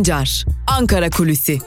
[0.00, 1.58] Sancar, Ankara Kulüsi.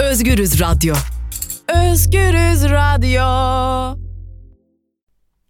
[0.00, 0.94] Özgürüz Radyo.
[1.68, 4.02] Özgürüz Radyo.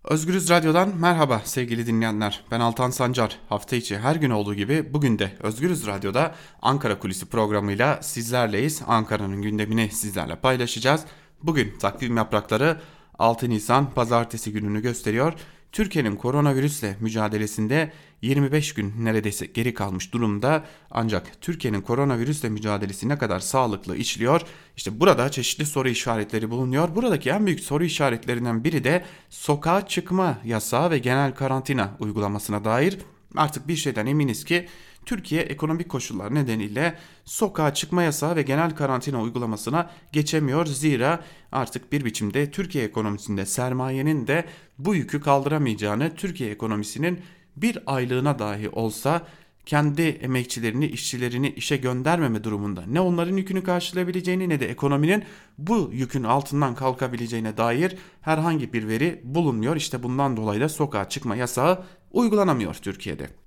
[0.04, 2.44] Özgürüz Radyo'dan merhaba sevgili dinleyenler.
[2.50, 3.38] Ben Altan Sancar.
[3.48, 8.82] Hafta içi her gün olduğu gibi bugün de Özgürüz Radyo'da Ankara Kulisi programıyla sizlerleyiz.
[8.86, 11.04] Ankara'nın gündemini sizlerle paylaşacağız.
[11.42, 12.80] Bugün takvim yaprakları
[13.18, 15.32] 6 Nisan pazartesi gününü gösteriyor.
[15.72, 17.92] Türkiye'nin koronavirüsle mücadelesinde
[18.22, 20.64] 25 gün neredeyse geri kalmış durumda.
[20.90, 24.40] Ancak Türkiye'nin koronavirüsle mücadelesi ne kadar sağlıklı işliyor?
[24.76, 26.96] İşte burada çeşitli soru işaretleri bulunuyor.
[26.96, 32.98] Buradaki en büyük soru işaretlerinden biri de sokağa çıkma yasağı ve genel karantina uygulamasına dair.
[33.36, 34.68] Artık bir şeyden eminiz ki
[35.06, 40.66] Türkiye ekonomik koşullar nedeniyle sokağa çıkma yasağı ve genel karantina uygulamasına geçemiyor.
[40.66, 44.44] Zira artık bir biçimde Türkiye ekonomisinde sermayenin de
[44.78, 47.20] bu yükü kaldıramayacağını, Türkiye ekonomisinin
[47.56, 49.26] bir aylığına dahi olsa
[49.66, 55.24] kendi emekçilerini, işçilerini işe göndermeme durumunda ne onların yükünü karşılayabileceğini ne de ekonominin
[55.58, 59.76] bu yükün altından kalkabileceğine dair herhangi bir veri bulunmuyor.
[59.76, 63.41] İşte bundan dolayı da sokağa çıkma yasağı uygulanamıyor Türkiye'de.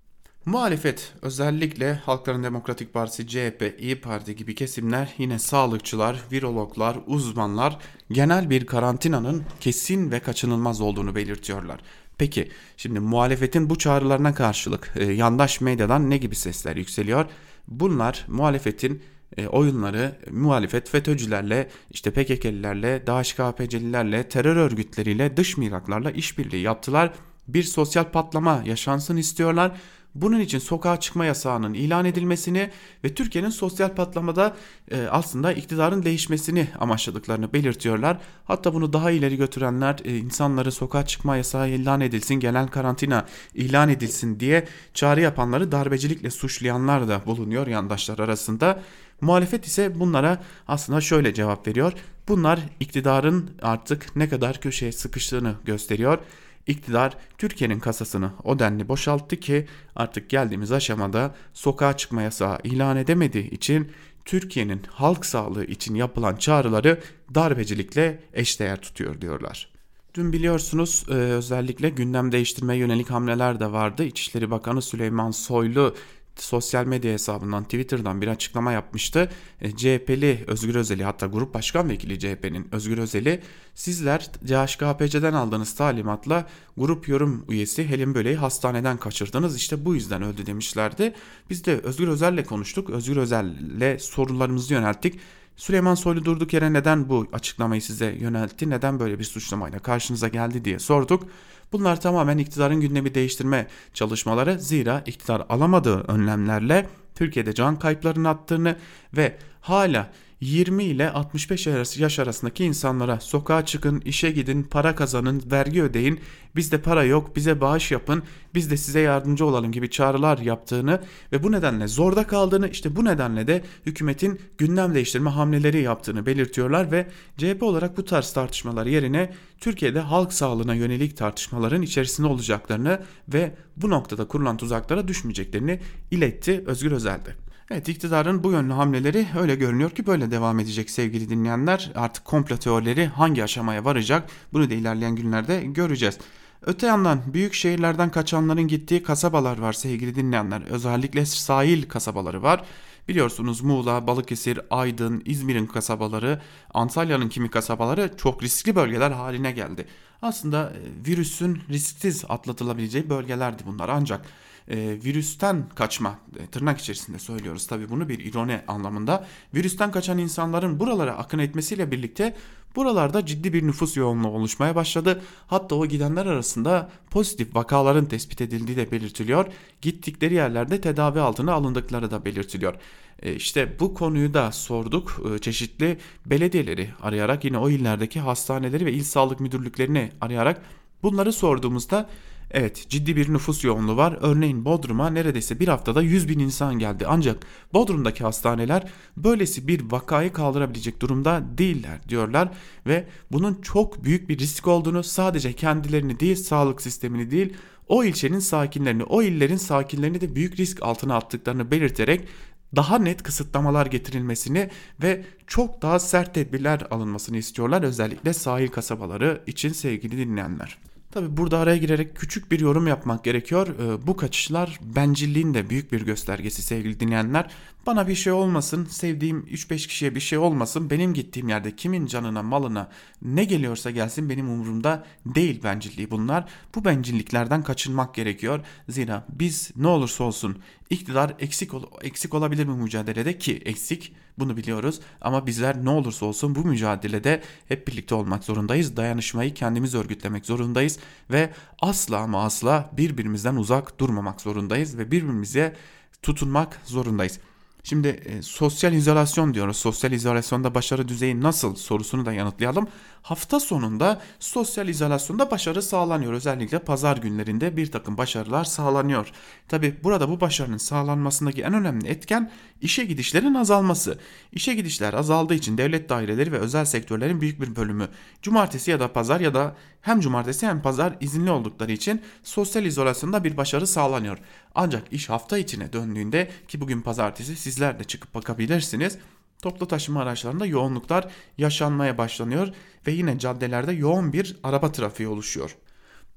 [0.46, 7.78] Muhalefet özellikle Halkların Demokratik Partisi, CHP, İyi Parti gibi kesimler yine sağlıkçılar, virologlar, uzmanlar
[8.12, 11.80] genel bir karantinanın kesin ve kaçınılmaz olduğunu belirtiyorlar.
[12.18, 17.26] Peki şimdi muhalefetin bu çağrılarına karşılık e, yandaş medyadan ne gibi sesler yükseliyor?
[17.68, 19.04] Bunlar muhalefetin
[19.38, 27.14] e, oyunları muhalefet FETÖ'cülerle işte PKK'lilerle, DHKPC'lilerle, terör örgütleriyle, dış miraklarla işbirliği yaptılar.
[27.48, 29.72] Bir sosyal patlama yaşansın istiyorlar
[30.16, 32.70] bunun için sokağa çıkma yasağının ilan edilmesini
[33.04, 34.56] ve Türkiye'nin sosyal patlamada
[34.92, 38.18] e, aslında iktidarın değişmesini amaçladıklarını belirtiyorlar.
[38.46, 43.90] Hatta bunu daha ileri götürenler e, insanları sokağa çıkma yasağı ilan edilsin, genel karantina ilan
[43.90, 48.82] edilsin diye çağrı yapanları darbecilikle suçlayanlar da bulunuyor yandaşlar arasında.
[49.22, 51.94] Muhalefet ise bunlara aslında şöyle cevap veriyor.
[52.28, 56.20] Bunlar iktidarın artık ne kadar köşeye sıkıştığını gösteriyor.
[56.68, 63.50] İktidar Türkiye'nin kasasını o denli boşalttı ki artık geldiğimiz aşamada sokağa çıkma yasağı ilan edemediği
[63.50, 63.92] için
[64.26, 67.00] Türkiye'nin halk sağlığı için yapılan çağrıları
[67.36, 69.70] darbecilikle eşdeğer tutuyor diyorlar.
[70.14, 74.04] Dün biliyorsunuz e, özellikle gündem değiştirmeye yönelik hamleler de vardı.
[74.04, 75.96] İçişleri Bakanı Süleyman Soylu
[76.42, 79.30] sosyal medya hesabından Twitter'dan bir açıklama yapmıştı.
[79.62, 83.42] E, CHP'li Özgür Özel'i hatta grup başkan vekili CHP'nin Özgür Özel'i
[83.76, 86.48] sizler CHKPC'den aldığınız talimatla
[86.78, 91.14] grup yorum üyesi Helin Böle'yi hastaneden kaçırdınız işte bu yüzden öldü demişlerdi.
[91.50, 92.90] Biz de Özgür Özel'le konuştuk.
[92.90, 95.20] Özgür Özel'le sorularımızı yönelttik.
[95.56, 100.66] Süleyman Soylu durduk yere neden bu açıklamayı size yöneltti, neden böyle bir suçlamayla karşınıza geldi
[100.66, 101.24] diye sorduk.
[101.72, 104.60] Bunlar tamamen iktidarın gündemi değiştirme çalışmaları.
[104.60, 108.76] Zira iktidar alamadığı önlemlerle Türkiye'de can kayıplarının attığını
[109.14, 115.84] ve hala 20 ile 65 yaş arasındaki insanlara sokağa çıkın, işe gidin, para kazanın, vergi
[115.84, 116.20] ödeyin,
[116.56, 118.24] bizde para yok, bize bağış yapın,
[118.54, 121.02] biz de size yardımcı olalım gibi çağrılar yaptığını
[121.32, 126.92] ve bu nedenle zorda kaldığını işte bu nedenle de hükümetin gündem değiştirme hamleleri yaptığını belirtiyorlar
[126.92, 127.08] ve
[127.38, 133.00] CHP olarak bu tarz tartışmalar yerine Türkiye'de halk sağlığına yönelik tartışmaların içerisinde olacaklarını
[133.34, 135.80] ve bu noktada kurulan tuzaklara düşmeyeceklerini
[136.12, 137.45] iletti Özgür Özel'de.
[137.72, 141.92] Evet iktidarın bu yönlü hamleleri öyle görünüyor ki böyle devam edecek sevgili dinleyenler.
[141.96, 146.18] Artık komplo teorileri hangi aşamaya varacak bunu da ilerleyen günlerde göreceğiz.
[146.62, 150.62] Öte yandan büyük şehirlerden kaçanların gittiği kasabalar var sevgili dinleyenler.
[150.62, 152.64] Özellikle sahil kasabaları var.
[153.08, 156.42] Biliyorsunuz Muğla, Balıkesir, Aydın, İzmir'in kasabaları,
[156.74, 159.86] Antalya'nın kimi kasabaları çok riskli bölgeler haline geldi.
[160.22, 164.26] Aslında e, virüsün risksiz atlatılabileceği bölgelerdi bunlar ancak
[164.68, 170.80] e, virüsten kaçma e, tırnak içerisinde söylüyoruz tabi bunu bir ironi anlamında virüsten kaçan insanların
[170.80, 172.36] buralara akın etmesiyle birlikte
[172.76, 175.22] buralarda ciddi bir nüfus yoğunluğu oluşmaya başladı.
[175.48, 179.46] Hatta o gidenler arasında pozitif vakaların tespit edildiği de belirtiliyor.
[179.82, 182.76] Gittikleri yerlerde tedavi altına alındıkları da belirtiliyor.
[183.22, 185.22] E, işte bu konuyu da sorduk.
[185.36, 190.62] E, çeşitli belediyeleri arayarak yine o illerdeki hastaneleri ve il sağlık müdürlüklerini arayarak
[191.04, 192.10] bunları sorduğumuzda
[192.52, 194.18] Evet ciddi bir nüfus yoğunluğu var.
[194.22, 197.06] Örneğin Bodrum'a neredeyse bir haftada 100 bin insan geldi.
[197.08, 198.88] Ancak Bodrum'daki hastaneler
[199.18, 202.50] böylesi bir vakayı kaldırabilecek durumda değiller diyorlar.
[202.88, 207.54] Ve bunun çok büyük bir risk olduğunu sadece kendilerini değil sağlık sistemini değil
[207.88, 212.28] o ilçenin sakinlerini o illerin sakinlerini de büyük risk altına attıklarını belirterek
[212.76, 214.70] daha net kısıtlamalar getirilmesini
[215.02, 220.78] ve çok daha sert tedbirler alınmasını istiyorlar özellikle sahil kasabaları için sevgili dinleyenler.
[221.16, 223.68] Tabi burada araya girerek küçük bir yorum yapmak gerekiyor.
[223.68, 227.52] Ee, bu kaçışlar bencilliğin de büyük bir göstergesi sevgili dinleyenler.
[227.86, 232.44] Bana bir şey olmasın, sevdiğim 3-5 kişiye bir şey olmasın, benim gittiğim yerde kimin canına
[232.44, 232.90] malına
[233.22, 236.46] ne geliyorsa gelsin benim umurumda değil bencilliği bunlar.
[236.76, 238.60] Bu bencilliklerden kaçınmak gerekiyor.
[238.90, 240.58] Zira biz ne olursa olsun
[240.90, 245.00] iktidar eksik, ol eksik olabilir mi mücadelede ki eksik bunu biliyoruz.
[245.22, 248.98] Ama bizler ne olursa olsun bu mücadelede hep birlikte olmak zorundayız.
[248.98, 251.00] Dayanışmayı kendimiz örgütlemek zorundayız
[251.32, 255.76] ve asla ama asla birbirimizden uzak durmamak zorundayız ve birbirimize
[256.22, 257.40] tutunmak zorundayız.
[257.86, 259.78] Şimdi e, sosyal izolasyon diyoruz.
[259.78, 262.88] Sosyal izolasyonda başarı düzeyi nasıl sorusunu da yanıtlayalım.
[263.22, 266.34] Hafta sonunda sosyal izolasyonda başarı sağlanıyor.
[266.34, 269.32] Özellikle pazar günlerinde bir takım başarılar sağlanıyor.
[269.68, 272.52] Tabi burada bu başarının sağlanmasındaki en önemli etken
[272.82, 274.20] işe gidişlerin azalması.
[274.52, 278.08] İşe gidişler azaldığı için devlet daireleri ve özel sektörlerin büyük bir bölümü
[278.42, 283.44] cumartesi ya da pazar ya da hem cumartesi hem pazar izinli oldukları için sosyal izolasyonda
[283.44, 284.38] bir başarı sağlanıyor.
[284.76, 289.18] Ancak iş hafta içine döndüğünde ki bugün pazartesi sizler de çıkıp bakabilirsiniz.
[289.62, 292.68] Toplu taşıma araçlarında yoğunluklar yaşanmaya başlanıyor
[293.08, 295.76] ve yine caddelerde yoğun bir araba trafiği oluşuyor.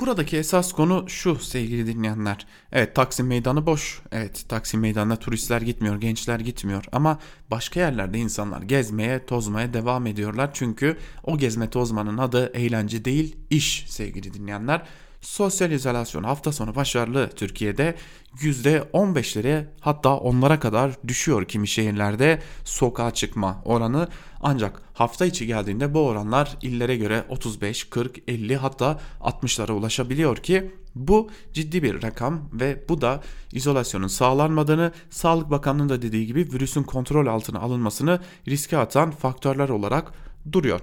[0.01, 2.47] Buradaki esas konu şu sevgili dinleyenler.
[2.73, 4.03] Evet Taksim Meydanı boş.
[4.13, 6.85] Evet Taksim Meydanı'na turistler gitmiyor, gençler gitmiyor.
[6.93, 7.19] Ama
[7.51, 10.51] başka yerlerde insanlar gezmeye, tozmaya devam ediyorlar.
[10.55, 14.83] Çünkü o gezme tozmanın adı eğlence değil, iş sevgili dinleyenler.
[15.21, 17.95] Sosyal izolasyon hafta sonu başarılı Türkiye'de
[18.37, 24.09] %15'lere hatta onlara kadar düşüyor kimi şehirlerde sokağa çıkma oranı.
[24.41, 30.71] Ancak hafta içi geldiğinde bu oranlar illere göre 35, 40, 50 hatta 60'lara ulaşabiliyor ki
[30.95, 33.23] bu ciddi bir rakam ve bu da
[33.53, 40.13] izolasyonun sağlanmadığını, Sağlık Bakanlığı'nın da dediği gibi virüsün kontrol altına alınmasını riske atan faktörler olarak
[40.53, 40.81] duruyor.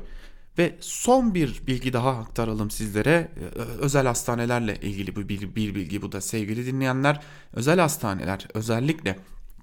[0.57, 3.31] Ve son bir bilgi daha aktaralım sizlere.
[3.37, 7.21] Ee, özel hastanelerle ilgili bu bir, bir bilgi bu da sevgili dinleyenler.
[7.53, 9.19] Özel hastaneler özellikle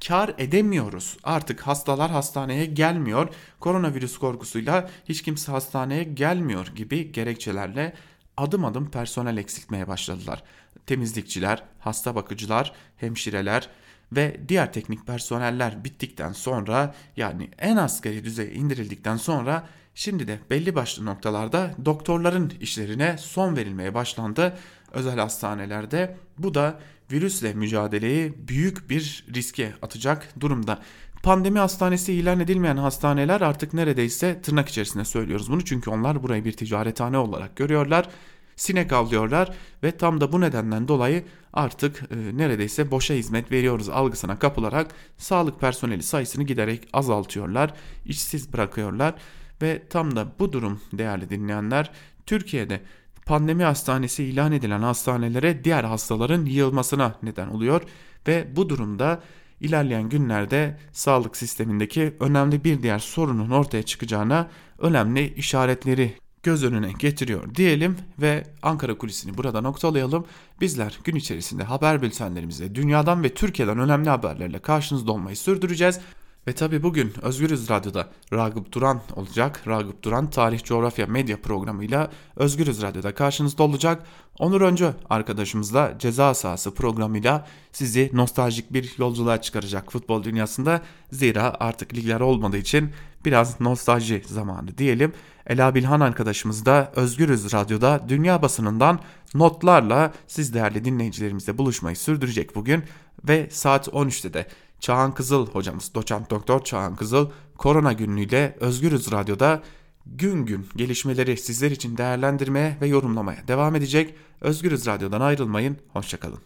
[0.09, 1.17] kar edemiyoruz.
[1.23, 3.29] Artık hastalar hastaneye gelmiyor.
[3.61, 7.95] Koronavirüs korkusuyla hiç kimse hastaneye gelmiyor gibi gerekçelerle
[8.37, 10.43] adım adım personel eksiltmeye başladılar.
[10.87, 13.69] Temizlikçiler, hasta bakıcılar, hemşireler
[14.13, 20.75] ve diğer teknik personeller bittikten sonra yani en asgari düzeye indirildikten sonra Şimdi de belli
[20.75, 24.57] başlı noktalarda doktorların işlerine son verilmeye başlandı
[24.93, 26.17] özel hastanelerde.
[26.39, 26.81] Bu da
[27.13, 30.83] virüsle mücadeleyi büyük bir riske atacak durumda.
[31.23, 36.53] Pandemi hastanesi ilan edilmeyen hastaneler artık neredeyse tırnak içerisinde söylüyoruz bunu çünkü onlar burayı bir
[36.53, 38.09] ticarethane olarak görüyorlar.
[38.57, 44.39] Sinek avlıyorlar ve tam da bu nedenden dolayı artık e, neredeyse boşa hizmet veriyoruz algısına
[44.39, 47.75] kapılarak sağlık personeli sayısını giderek azaltıyorlar,
[48.07, 49.15] işsiz bırakıyorlar.
[49.63, 51.91] Ve tam da bu durum değerli dinleyenler
[52.27, 52.81] Türkiye'de
[53.27, 57.83] pandemi hastanesi ilan edilen hastanelere diğer hastaların yığılmasına neden oluyor
[58.29, 59.21] ve bu durumda
[59.61, 67.55] ilerleyen günlerde sağlık sistemindeki önemli bir diğer sorunun ortaya çıkacağına önemli işaretleri göz önüne getiriyor
[67.55, 70.27] diyelim ve Ankara kulisini burada noktalayalım.
[70.61, 76.01] Bizler gün içerisinde haber bültenlerimizde dünyadan ve Türkiye'den önemli haberlerle karşınızda olmayı sürdüreceğiz.
[76.47, 79.63] Ve tabi bugün Özgürüz Radyo'da Ragıp Duran olacak.
[79.67, 84.07] Ragıp Duran tarih, coğrafya, medya programıyla Özgürüz Radyo'da karşınızda olacak.
[84.39, 90.81] Onur Öncü arkadaşımızla ceza sahası programıyla sizi nostaljik bir yolculuğa çıkaracak futbol dünyasında.
[91.13, 92.91] Zira artık ligler olmadığı için
[93.25, 95.13] biraz nostalji zamanı diyelim.
[95.47, 99.01] Ela Bilhan arkadaşımız da Özgürüz Radyo'da dünya basınından
[99.35, 102.85] notlarla siz değerli dinleyicilerimizle buluşmayı sürdürecek bugün.
[103.29, 104.47] Ve saat 13'te de
[104.83, 109.63] Çağan Kızıl hocamız, doçent doktor Çağan Kızıl korona günlüğüyle Özgürüz Radyo'da
[110.07, 114.15] gün gün gelişmeleri sizler için değerlendirmeye ve yorumlamaya devam edecek.
[114.41, 116.39] Özgürüz Radyo'dan ayrılmayın, hoşçakalın.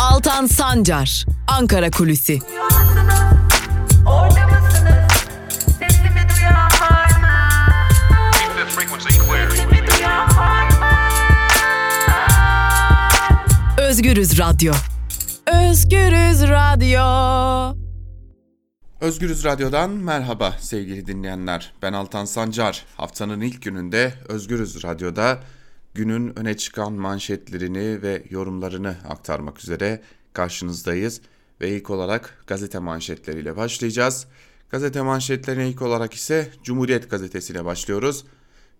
[0.00, 2.40] Altan Sancar, Ankara Kulüsi.
[14.02, 14.72] Özgürüz Radyo.
[15.46, 17.02] Özgürüz Radyo.
[19.00, 21.72] Özgürüz Radyo'dan merhaba sevgili dinleyenler.
[21.82, 22.86] Ben Altan Sancar.
[22.96, 25.40] Haftanın ilk gününde Özgürüz Radyo'da
[25.94, 31.20] günün öne çıkan manşetlerini ve yorumlarını aktarmak üzere karşınızdayız.
[31.60, 34.26] Ve ilk olarak gazete manşetleriyle başlayacağız.
[34.70, 38.24] Gazete manşetlerine ilk olarak ise Cumhuriyet Gazetesi'ne başlıyoruz.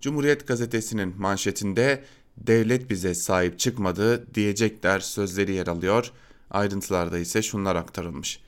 [0.01, 2.05] Cumhuriyet Gazetesi'nin manşetinde
[2.37, 6.13] devlet bize sahip çıkmadı diyecekler sözleri yer alıyor.
[6.51, 8.41] Ayrıntılarda ise şunlar aktarılmış.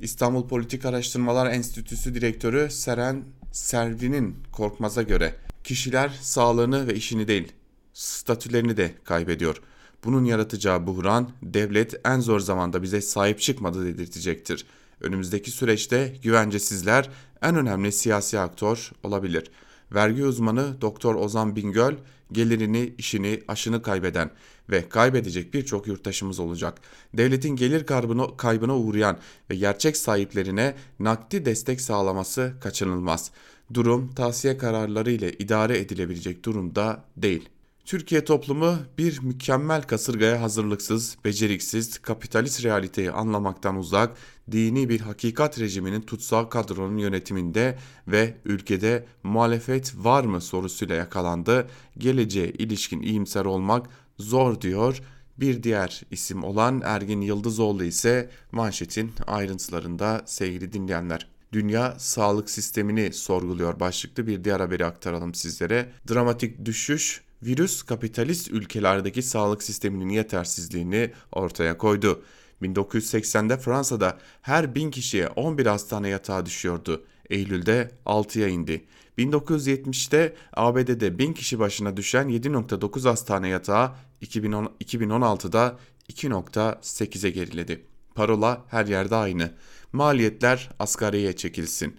[0.00, 5.34] İstanbul Politik Araştırmalar Enstitüsü Direktörü Seren Servi'nin Korkmaz'a göre
[5.64, 7.52] kişiler sağlığını ve işini değil
[7.92, 9.62] statülerini de kaybediyor.
[10.04, 14.66] Bunun yaratacağı buhran devlet en zor zamanda bize sahip çıkmadı dedirtecektir.
[15.00, 17.10] Önümüzdeki süreçte güvencesizler
[17.42, 19.50] en önemli siyasi aktör olabilir.
[19.94, 21.94] Vergi uzmanı Doktor Ozan Bingöl
[22.32, 24.30] gelirini, işini, aşını kaybeden
[24.70, 26.80] ve kaybedecek birçok yurttaşımız olacak.
[27.14, 29.18] Devletin gelir kaybına, kaybına uğrayan
[29.50, 33.30] ve gerçek sahiplerine nakdi destek sağlaması kaçınılmaz.
[33.74, 37.48] Durum tavsiye kararları ile idare edilebilecek durumda değil.
[37.84, 44.16] Türkiye toplumu bir mükemmel kasırgaya hazırlıksız, beceriksiz, kapitalist realiteyi anlamaktan uzak,
[44.52, 47.78] dini bir hakikat rejiminin tutsal kadronun yönetiminde
[48.08, 51.68] ve ülkede muhalefet var mı sorusuyla yakalandı.
[51.98, 53.86] Geleceğe ilişkin iyimser olmak
[54.18, 55.02] zor diyor.
[55.40, 61.28] Bir diğer isim olan Ergin Yıldızoğlu ise manşetin ayrıntılarında sevgili dinleyenler.
[61.52, 65.92] Dünya sağlık sistemini sorguluyor başlıklı bir diğer haberi aktaralım sizlere.
[66.10, 72.22] Dramatik düşüş virüs kapitalist ülkelerdeki sağlık sisteminin yetersizliğini ortaya koydu.
[72.62, 77.04] 1980'de Fransa'da her bin kişiye 11 hastane yatağı düşüyordu.
[77.30, 78.84] Eylül'de 6'ya indi.
[79.18, 85.78] 1970'te ABD'de 1000 kişi başına düşen 7.9 hastane yatağı 2010, 2016'da
[86.12, 87.84] 2.8'e geriledi.
[88.14, 89.52] Parola her yerde aynı.
[89.92, 91.96] Maliyetler asgariye çekilsin.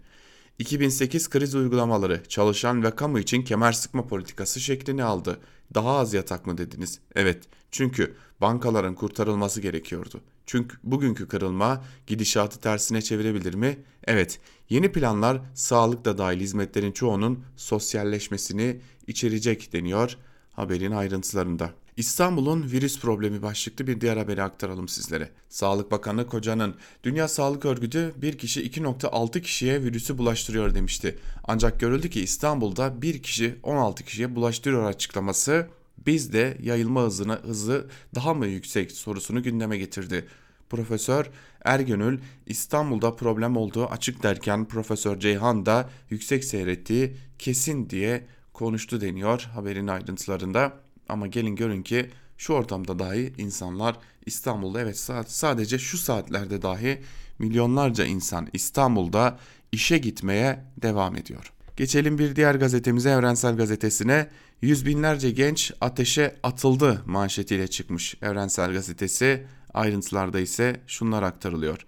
[0.60, 5.39] 2008 kriz uygulamaları çalışan ve kamu için kemer sıkma politikası şeklini aldı.
[5.74, 7.00] Daha az yatak mı dediniz?
[7.16, 7.44] Evet.
[7.72, 10.22] Çünkü bankaların kurtarılması gerekiyordu.
[10.50, 13.77] Çünkü bugünkü kırılma gidişatı tersine çevirebilir mi?
[14.03, 14.39] Evet.
[14.70, 20.18] Yeni planlar sağlıkla dahil hizmetlerin çoğunun sosyalleşmesini içerecek deniyor
[20.53, 21.74] haberin ayrıntılarında.
[21.98, 25.29] İstanbul'un virüs problemi başlıklı bir diğer haberi aktaralım sizlere.
[25.50, 31.20] Sağlık Bakanı Koca'nın Dünya Sağlık Örgütü bir kişi 2.6 kişiye virüsü bulaştırıyor demişti.
[31.44, 35.68] Ancak görüldü ki İstanbul'da bir kişi 16 kişiye bulaştırıyor açıklaması
[36.06, 40.27] bizde yayılma hızına hızı daha mı yüksek sorusunu gündeme getirdi.
[40.70, 41.29] Profesör
[41.65, 49.41] Ergönül İstanbul'da problem olduğu açık derken Profesör Ceyhan da yüksek seyrettiği kesin diye konuştu deniyor
[49.41, 50.74] haberin ayrıntılarında.
[51.10, 57.01] Ama gelin görün ki şu ortamda dahi insanlar İstanbul'da evet sadece şu saatlerde dahi
[57.39, 59.39] milyonlarca insan İstanbul'da
[59.72, 61.53] işe gitmeye devam ediyor.
[61.75, 64.29] Geçelim bir diğer gazetemize Evrensel Gazetesi'ne.
[64.62, 69.46] Yüz binlerce genç ateşe atıldı manşetiyle çıkmış Evrensel Gazetesi.
[69.74, 71.86] Ayrıntılarda ise şunlar aktarılıyor.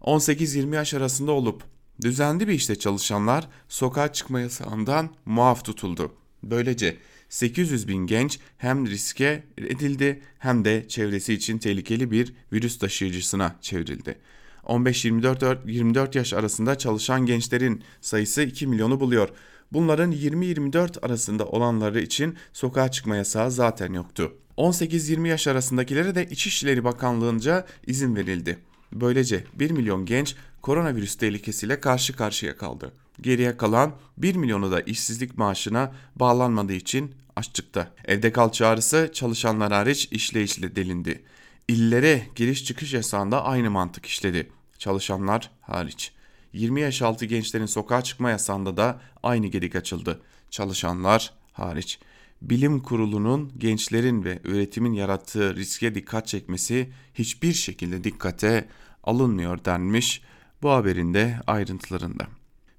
[0.00, 1.62] 18-20 yaş arasında olup
[2.00, 6.12] düzenli bir işte çalışanlar sokağa çıkma yasağından muaf tutuldu.
[6.42, 6.96] Böylece
[7.28, 14.18] 800 bin genç hem riske edildi hem de çevresi için tehlikeli bir virüs taşıyıcısına çevrildi.
[14.64, 19.28] 15-24 yaş arasında çalışan gençlerin sayısı 2 milyonu buluyor.
[19.74, 24.32] Bunların 20-24 arasında olanları için sokağa çıkma yasağı zaten yoktu.
[24.56, 28.58] 18-20 yaş arasındakilere de İçişleri Bakanlığı'nca izin verildi.
[28.92, 32.92] Böylece 1 milyon genç koronavirüs tehlikesiyle karşı karşıya kaldı.
[33.20, 37.94] Geriye kalan 1 milyonu da işsizlik maaşına bağlanmadığı için açlıkta.
[38.04, 41.22] Evde kal çağrısı çalışanlar hariç işleyişle delindi.
[41.68, 44.50] İllere giriş çıkış yasağında aynı mantık işledi.
[44.78, 46.12] Çalışanlar hariç.
[46.54, 50.20] 20 yaş altı gençlerin sokağa çıkma yasağında da aynı gedik açıldı.
[50.50, 51.98] Çalışanlar hariç.
[52.42, 58.68] Bilim kurulunun gençlerin ve üretimin yarattığı riske dikkat çekmesi hiçbir şekilde dikkate
[59.04, 60.22] alınmıyor denmiş
[60.62, 62.26] bu haberin de ayrıntılarında.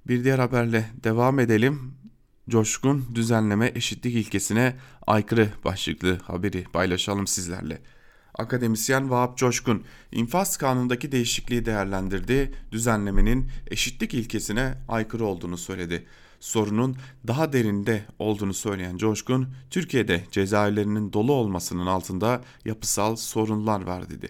[0.08, 1.94] Bir diğer haberle devam edelim.
[2.50, 4.76] Coşkun düzenleme eşitlik ilkesine
[5.08, 7.82] aykırı başlıklı haberi paylaşalım sizlerle.
[8.38, 16.06] Akademisyen Vahap Coşkun, infaz kanundaki değişikliği değerlendirdi, düzenlemenin eşitlik ilkesine aykırı olduğunu söyledi.
[16.40, 16.96] Sorunun
[17.28, 24.30] daha derinde olduğunu söyleyen Coşkun, Türkiye'de cezaevlerinin dolu olmasının altında yapısal sorunlar var dedi.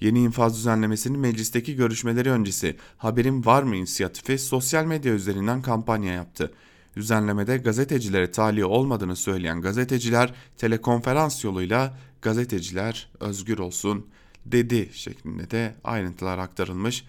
[0.00, 6.52] Yeni infaz düzenlemesinin meclisteki görüşmeleri öncesi Haberim Var mı inisiyatifi sosyal medya üzerinden kampanya yaptı.
[6.96, 14.06] Düzenlemede gazetecilere taliye olmadığını söyleyen gazeteciler telekonferans yoluyla gazeteciler özgür olsun
[14.46, 17.04] dedi şeklinde de ayrıntılar aktarılmış.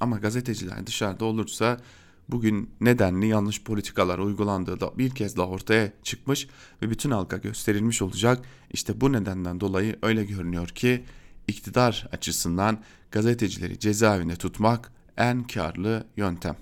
[0.00, 1.80] Ama gazeteciler dışarıda olursa
[2.28, 6.48] bugün nedenli yanlış politikalar uygulandığı da bir kez daha ortaya çıkmış
[6.82, 8.44] ve bütün halka gösterilmiş olacak.
[8.72, 11.04] İşte bu nedenden dolayı öyle görünüyor ki
[11.48, 16.56] iktidar açısından gazetecileri cezaevinde tutmak en karlı yöntem.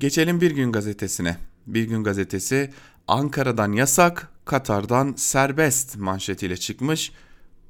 [0.00, 1.36] Geçelim Bir Gün Gazetesi'ne.
[1.66, 2.70] Bir Gün Gazetesi
[3.08, 7.12] Ankara'dan yasak, Katar'dan serbest manşetiyle çıkmış.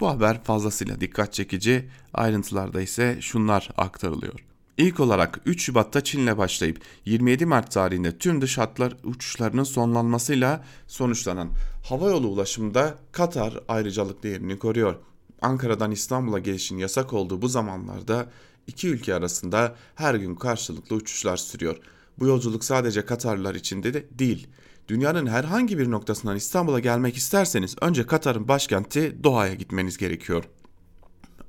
[0.01, 1.89] Bu haber fazlasıyla dikkat çekici.
[2.15, 4.45] Ayrıntılarda ise şunlar aktarılıyor.
[4.79, 11.51] İlk olarak 3 Şubat'ta Çin'le başlayıp 27 Mart tarihinde tüm dış hatlar uçuşlarının sonlanmasıyla sonuçlanan
[11.85, 14.95] havayolu ulaşımında Katar ayrıcalıklı yerini koruyor.
[15.43, 18.27] Ankara'dan İstanbul'a gelişin yasak olduğu bu zamanlarda
[18.67, 21.77] iki ülke arasında her gün karşılıklı uçuşlar sürüyor.
[22.19, 24.49] Bu yolculuk sadece Katarlılar için de değil.
[24.89, 30.45] Dünyanın herhangi bir noktasından İstanbul'a gelmek isterseniz önce Katar'ın başkenti Doha'ya gitmeniz gerekiyor.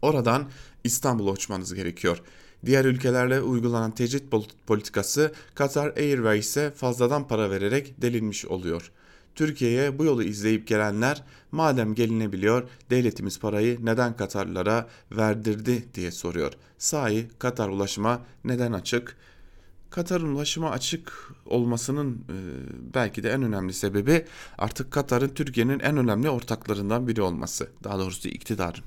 [0.01, 0.49] Oradan
[0.83, 2.21] İstanbul'a uçmanız gerekiyor.
[2.65, 4.23] Diğer ülkelerle uygulanan tecrit
[4.67, 8.91] politikası Katar Airways'e fazladan para vererek delinmiş oluyor.
[9.35, 16.53] Türkiye'ye bu yolu izleyip gelenler madem gelinebiliyor devletimiz parayı neden Katarlılara verdirdi diye soruyor.
[16.77, 19.17] Sahi Katar ulaşıma neden açık?
[19.89, 22.37] Katar'ın ulaşıma açık olmasının e,
[22.93, 24.25] belki de en önemli sebebi
[24.57, 27.69] artık Katar'ın Türkiye'nin en önemli ortaklarından biri olması.
[27.83, 28.83] Daha doğrusu iktidarın.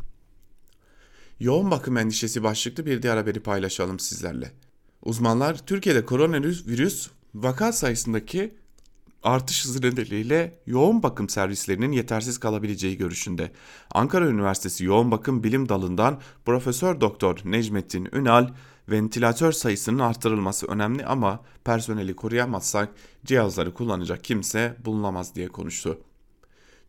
[1.40, 4.52] Yoğun bakım endişesi başlıklı bir diğer haberi paylaşalım sizlerle.
[5.02, 8.54] Uzmanlar Türkiye'de koronavirüs vaka sayısındaki
[9.22, 13.52] artış hızı nedeniyle yoğun bakım servislerinin yetersiz kalabileceği görüşünde.
[13.94, 18.48] Ankara Üniversitesi Yoğun Bakım Bilim Dalı'ndan Profesör Doktor Necmettin Ünal,
[18.90, 22.88] ventilatör sayısının artırılması önemli ama personeli koruyamazsak
[23.24, 25.98] cihazları kullanacak kimse bulunamaz diye konuştu.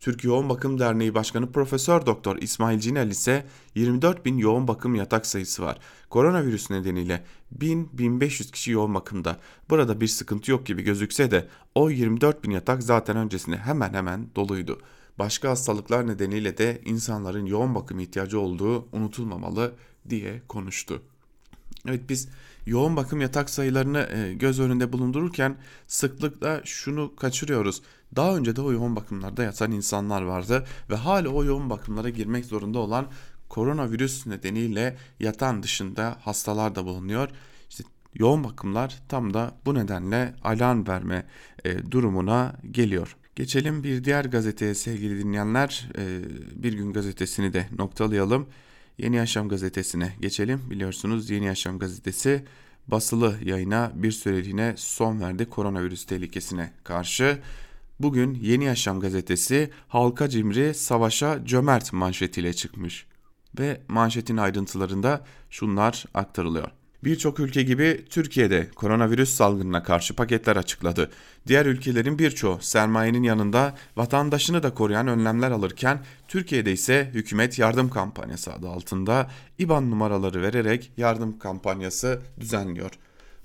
[0.02, 5.26] Türk Yoğun Bakım Derneği Başkanı Profesör Doktor İsmail Cinel ise 24 bin yoğun bakım yatak
[5.26, 5.80] sayısı var.
[6.10, 7.24] Koronavirüs nedeniyle
[7.60, 9.38] 1000-1500 kişi yoğun bakımda.
[9.70, 14.28] Burada bir sıkıntı yok gibi gözükse de o 24 bin yatak zaten öncesinde hemen hemen
[14.36, 14.82] doluydu.
[15.20, 19.74] Başka hastalıklar nedeniyle de insanların yoğun bakım ihtiyacı olduğu unutulmamalı
[20.10, 21.02] diye konuştu.
[21.88, 22.28] Evet biz
[22.66, 25.58] yoğun bakım yatak sayılarını e, göz önünde bulundururken
[25.88, 27.82] sıklıkla şunu kaçırıyoruz.
[28.16, 32.46] Daha önce de o yoğun bakımlarda yatan insanlar vardı ve hala o yoğun bakımlara girmek
[32.46, 33.08] zorunda olan
[33.50, 37.30] koronavirüs nedeniyle yatan dışında hastalar da bulunuyor.
[37.70, 41.26] İşte yoğun bakımlar tam da bu nedenle alarm verme
[41.66, 43.16] e, durumuna geliyor.
[43.36, 45.90] Geçelim bir diğer gazeteye sevgili dinleyenler.
[45.98, 46.22] E,
[46.64, 48.48] bir gün gazetesini de noktalayalım.
[49.02, 50.62] Yeni Yaşam gazetesine geçelim.
[50.70, 52.46] Biliyorsunuz Yeni Yaşam gazetesi
[52.88, 57.40] basılı yayına bir süreliğine son verdi koronavirüs tehlikesine karşı.
[58.00, 63.06] Bugün Yeni Yaşam gazetesi halka cimri savaşa cömert manşetiyle çıkmış
[63.60, 66.72] ve manşetin ayrıntılarında şunlar aktarılıyor.
[67.04, 71.12] Birçok ülke gibi Türkiye'de koronavirüs salgınına karşı paketler açıkladı.
[71.48, 78.54] Diğer ülkelerin birçoğu sermayenin yanında vatandaşını da koruyan önlemler alırken Türkiye'de ise hükümet yardım kampanyası
[78.54, 82.92] adı altında IBAN numaraları vererek yardım kampanyası düzenliyor.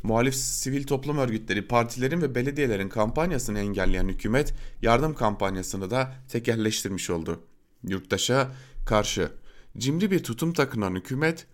[0.03, 7.40] Muhalif sivil toplum örgütleri, partilerin ve belediyelerin kampanyasını engelleyen hükümet yardım kampanyasını da tekerleştirmiş oldu.
[7.88, 8.51] Yurttaşa
[8.87, 9.31] karşı
[9.79, 11.47] cimri bir tutum takınan hükümet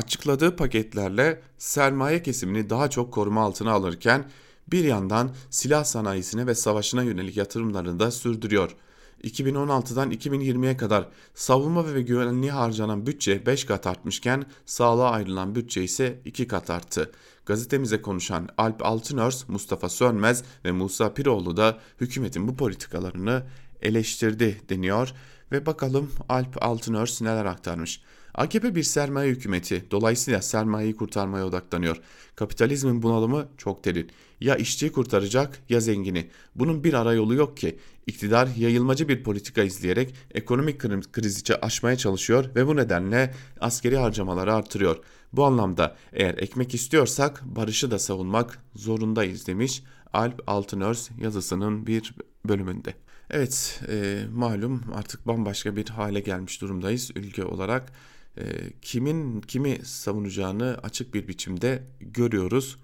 [0.00, 4.30] açıkladığı paketlerle sermaye kesimini daha çok koruma altına alırken
[4.68, 8.76] bir yandan silah sanayisine ve savaşına yönelik yatırımlarını da sürdürüyor.
[9.24, 16.20] 2016'dan 2020'ye kadar savunma ve güvenliğe harcanan bütçe 5 kat artmışken sağlığa ayrılan bütçe ise
[16.24, 17.10] 2 kat arttı.
[17.46, 23.42] Gazetemize konuşan Alp Altınörs, Mustafa Sönmez ve Musa Piroğlu da hükümetin bu politikalarını
[23.82, 25.12] eleştirdi deniyor
[25.52, 28.02] ve bakalım Alp Altınörs neler aktarmış.
[28.34, 29.84] AKP bir sermaye hükümeti.
[29.90, 31.96] Dolayısıyla sermayeyi kurtarmaya odaklanıyor.
[32.36, 34.10] Kapitalizmin bunalımı çok derin.
[34.40, 36.30] Ya işçiyi kurtaracak ya zengini.
[36.54, 37.78] Bunun bir ara yolu yok ki.
[38.06, 40.80] İktidar yayılmacı bir politika izleyerek ekonomik
[41.12, 44.96] krizi aşmaya çalışıyor ve bu nedenle askeri harcamaları artırıyor.
[45.32, 52.14] Bu anlamda eğer ekmek istiyorsak barışı da savunmak zorundayız demiş Alp Altınörs yazısının bir
[52.48, 52.94] bölümünde.
[53.30, 57.92] Evet e, malum artık bambaşka bir hale gelmiş durumdayız ülke olarak.
[58.38, 58.42] E,
[58.82, 62.78] kimin kimi savunacağını açık bir biçimde görüyoruz.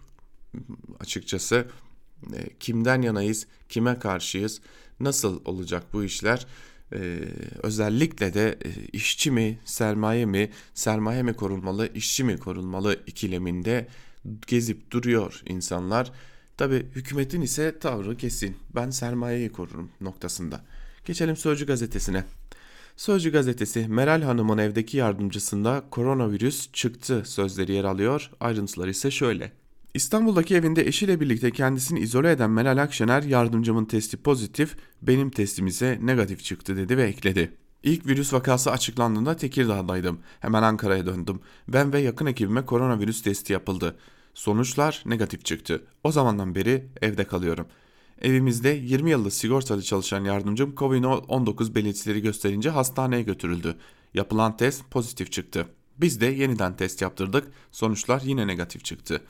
[1.01, 1.67] Açıkçası
[2.35, 4.61] e, kimden yanayız, kime karşıyız,
[5.01, 6.47] nasıl olacak bu işler?
[6.93, 7.19] Ee,
[7.63, 13.89] özellikle de e, işçi mi, sermaye mi, sermaye mi korunmalı, işçi mi korunmalı ikileminde
[14.47, 16.13] gezip duruyor insanlar.
[16.57, 18.57] Tabi hükümetin ise tavrı kesin.
[18.75, 20.65] Ben sermayeyi korurum noktasında.
[21.05, 22.25] Geçelim Sözcü gazetesine.
[22.97, 28.31] Sözcü gazetesi Meral Hanım'ın evdeki yardımcısında koronavirüs çıktı sözleri yer alıyor.
[28.41, 29.53] Ayrıntılar ise şöyle.
[29.95, 35.99] İstanbul'daki evinde eşiyle birlikte kendisini izole eden Meral Akşener yardımcımın testi pozitif, benim testim ise
[36.03, 37.53] negatif çıktı dedi ve ekledi.
[37.83, 40.19] İlk virüs vakası açıklandığında Tekirdağ'daydım.
[40.41, 41.41] Hemen Ankara'ya döndüm.
[41.69, 43.97] Ben ve yakın ekibime koronavirüs testi yapıldı.
[44.35, 45.83] Sonuçlar negatif çıktı.
[46.05, 47.67] O zamandan beri evde kalıyorum.
[48.23, 53.77] Evimizde 20 yıllık sigortalı çalışan yardımcım Covid-19 belirtileri gösterince hastaneye götürüldü.
[54.15, 55.67] Yapılan test pozitif çıktı.
[55.99, 57.49] Biz de yeniden test yaptırdık.
[57.73, 59.23] Sonuçlar yine negatif çıktı.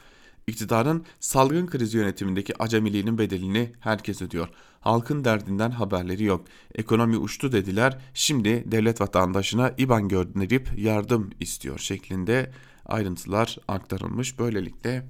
[0.46, 4.48] İktidarın salgın krizi yönetimindeki acemiliğinin bedelini herkes ödüyor.
[4.80, 6.46] Halkın derdinden haberleri yok.
[6.74, 7.98] Ekonomi uçtu dediler.
[8.14, 12.52] Şimdi devlet vatandaşına IBAN gönderip yardım istiyor şeklinde
[12.86, 14.38] ayrıntılar aktarılmış.
[14.38, 15.06] Böylelikle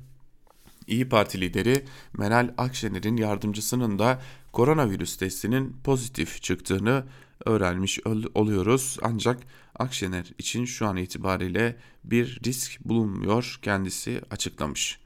[0.86, 4.22] İyi Parti lideri Meral Akşener'in yardımcısının da
[4.52, 7.04] koronavirüs testinin pozitif çıktığını
[7.44, 8.00] öğrenmiş
[8.34, 8.98] oluyoruz.
[9.02, 9.38] Ancak
[9.78, 14.98] Akşener için şu an itibariyle bir risk bulunmuyor kendisi açıklamış.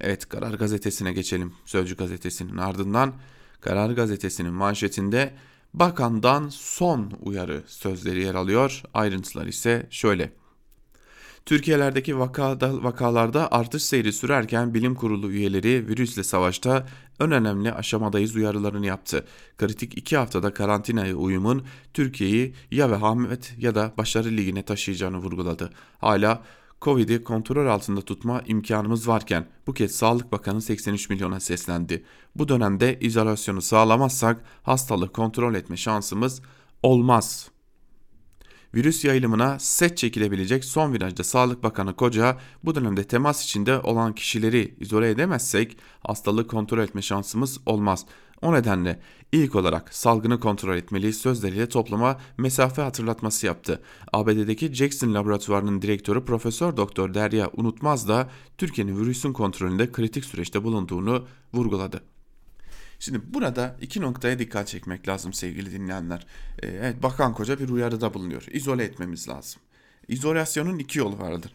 [0.00, 1.52] Evet Karar Gazetesi'ne geçelim.
[1.64, 3.14] Sözcü Gazetesi'nin ardından
[3.60, 5.34] Karar Gazetesi'nin manşetinde
[5.74, 8.82] bakandan son uyarı sözleri yer alıyor.
[8.94, 10.32] Ayrıntılar ise şöyle.
[11.46, 16.86] Türkiye'lerdeki vakada, vakalarda artış seyri sürerken bilim kurulu üyeleri virüsle savaşta
[17.18, 19.26] ön önemli aşamadayız uyarılarını yaptı.
[19.58, 25.70] Kritik iki haftada karantinaya uyumun Türkiye'yi ya vehamet ya da başarı ligine taşıyacağını vurguladı.
[25.98, 26.42] Hala
[26.82, 32.04] Covid'i kontrol altında tutma imkanımız varken bu kez Sağlık Bakanı 83 milyona seslendi.
[32.34, 36.42] Bu dönemde izolasyonu sağlamazsak hastalığı kontrol etme şansımız
[36.82, 37.50] olmaz
[38.76, 44.74] Virüs yayılımına set çekilebilecek son virajda Sağlık Bakanı Koca bu dönemde temas içinde olan kişileri
[44.80, 48.06] izole edemezsek hastalığı kontrol etme şansımız olmaz.
[48.42, 49.00] O nedenle
[49.32, 53.82] ilk olarak salgını kontrol etmeli sözleriyle topluma mesafe hatırlatması yaptı.
[54.12, 61.24] ABD'deki Jackson Laboratuvarı'nın direktörü Profesör Doktor Derya Unutmaz da Türkiye'nin virüsün kontrolünde kritik süreçte bulunduğunu
[61.54, 62.15] vurguladı.
[62.98, 66.26] Şimdi burada iki noktaya dikkat çekmek lazım sevgili dinleyenler.
[66.62, 68.46] Ee, evet Bakan Koca bir uyarıda bulunuyor.
[68.50, 69.60] İzole etmemiz lazım.
[70.08, 71.52] İzolasyonun iki yolu vardır.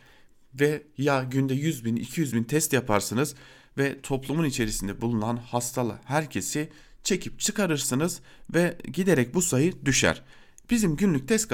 [0.54, 3.36] Ve ya günde 100 bin 200 bin test yaparsınız
[3.78, 6.70] ve toplumun içerisinde bulunan hastalı herkesi
[7.04, 8.22] çekip çıkarırsınız
[8.54, 10.24] ve giderek bu sayı düşer.
[10.70, 11.48] Bizim günlük test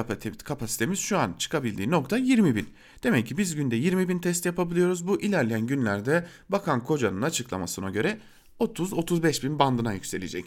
[0.43, 2.69] kapasitemiz şu an çıkabildiği nokta 20 bin.
[3.04, 5.08] Demek ki biz günde 20 bin test yapabiliyoruz.
[5.08, 8.19] Bu ilerleyen günlerde Bakan Koca'nın açıklamasına göre
[8.59, 10.45] 30-35 bin bandına yükselecek.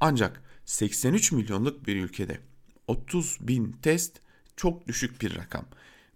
[0.00, 2.38] Ancak 83 milyonluk bir ülkede
[2.88, 4.20] 30 bin test
[4.56, 5.64] çok düşük bir rakam.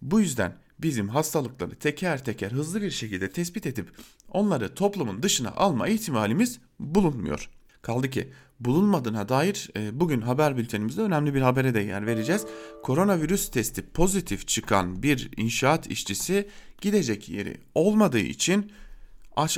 [0.03, 3.89] Bu yüzden bizim hastalıkları teker teker hızlı bir şekilde tespit edip
[4.29, 7.51] onları toplumun dışına alma ihtimalimiz bulunmuyor.
[7.83, 12.47] Kaldı ki bulunmadığına dair e, bugün haber bültenimizde önemli bir habere de yer vereceğiz.
[12.83, 16.49] Koronavirüs testi pozitif çıkan bir inşaat işçisi
[16.81, 18.73] gidecek yeri olmadığı için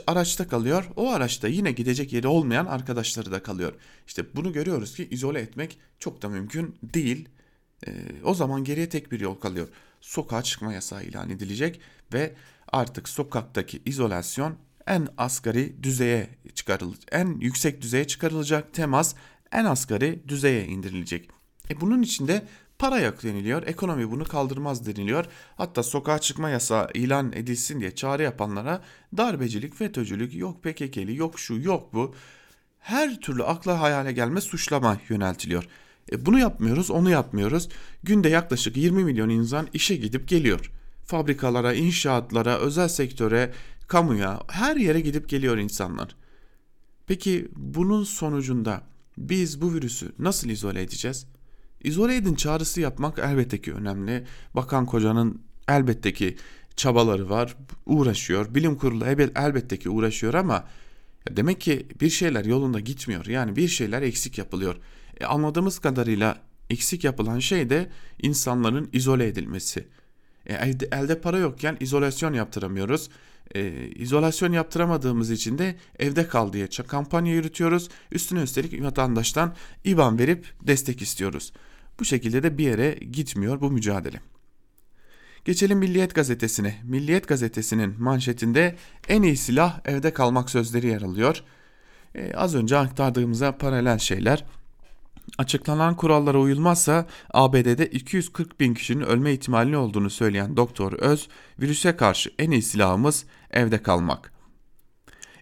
[0.06, 0.84] araçta kalıyor.
[0.96, 3.72] O araçta yine gidecek yeri olmayan arkadaşları da kalıyor.
[4.06, 7.28] İşte bunu görüyoruz ki izole etmek çok da mümkün değil.
[7.86, 7.90] E,
[8.24, 9.68] o zaman geriye tek bir yol kalıyor.
[10.00, 11.80] Sokağa çıkma yasağı ilan edilecek
[12.12, 12.34] ve
[12.72, 14.54] artık sokaktaki izolasyon
[14.86, 17.08] en asgari düzeye çıkarılacak.
[17.12, 18.74] En yüksek düzeye çıkarılacak.
[18.74, 19.14] Temas
[19.52, 21.28] en asgari düzeye indirilecek.
[21.70, 22.46] E bunun içinde
[22.80, 23.62] para yok deniliyor.
[23.66, 25.24] Ekonomi bunu kaldırmaz deniliyor.
[25.56, 28.82] Hatta sokağa çıkma yasağı ilan edilsin diye çağrı yapanlara
[29.16, 32.14] darbecilik, FETÖ'cülük, yok PKK'li, yok şu, yok bu.
[32.78, 35.68] Her türlü akla hayale gelme suçlama yöneltiliyor.
[36.12, 37.68] E bunu yapmıyoruz, onu yapmıyoruz.
[38.02, 40.70] Günde yaklaşık 20 milyon insan işe gidip geliyor.
[41.04, 43.52] Fabrikalara, inşaatlara, özel sektöre,
[43.88, 46.16] kamuya, her yere gidip geliyor insanlar.
[47.06, 48.82] Peki bunun sonucunda
[49.18, 51.26] biz bu virüsü nasıl izole edeceğiz?
[51.84, 54.24] İzole edin çağrısı yapmak elbette ki önemli.
[54.54, 56.36] Bakan kocanın elbette ki
[56.76, 58.54] çabaları var, uğraşıyor.
[58.54, 59.04] Bilim kurulu
[59.36, 60.64] elbette ki uğraşıyor ama
[61.30, 63.26] demek ki bir şeyler yolunda gitmiyor.
[63.26, 64.76] Yani bir şeyler eksik yapılıyor.
[65.20, 66.38] E, anladığımız kadarıyla
[66.70, 67.90] eksik yapılan şey de
[68.22, 69.88] insanların izole edilmesi.
[70.46, 73.08] E, elde, elde para yokken izolasyon yaptıramıyoruz.
[73.54, 77.88] E, izolasyon yaptıramadığımız için de evde kal diye kampanya yürütüyoruz.
[78.12, 81.52] Üstüne üstelik vatandaştan IBAN verip destek istiyoruz.
[82.00, 84.20] Bu şekilde de bir yere gitmiyor bu mücadele.
[85.44, 86.80] Geçelim Milliyet gazetesine.
[86.84, 88.76] Milliyet gazetesinin manşetinde
[89.08, 91.42] en iyi silah evde kalmak sözleri yer alıyor.
[92.14, 94.44] Ee, az önce aktardığımıza paralel şeyler.
[95.38, 101.28] Açıklanan kurallara uyulmazsa ABD'de 240 bin kişinin ölme ihtimali olduğunu söyleyen Doktor Öz,
[101.60, 104.32] virüse karşı en iyi silahımız evde kalmak.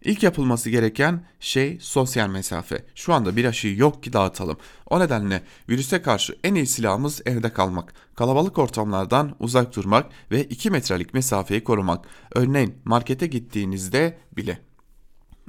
[0.05, 2.85] İlk yapılması gereken şey sosyal mesafe.
[2.95, 4.57] Şu anda bir aşıyı yok ki dağıtalım.
[4.87, 7.95] O nedenle virüse karşı en iyi silahımız evde kalmak.
[8.15, 12.05] Kalabalık ortamlardan uzak durmak ve 2 metrelik mesafeyi korumak.
[12.35, 14.59] Örneğin markete gittiğinizde bile.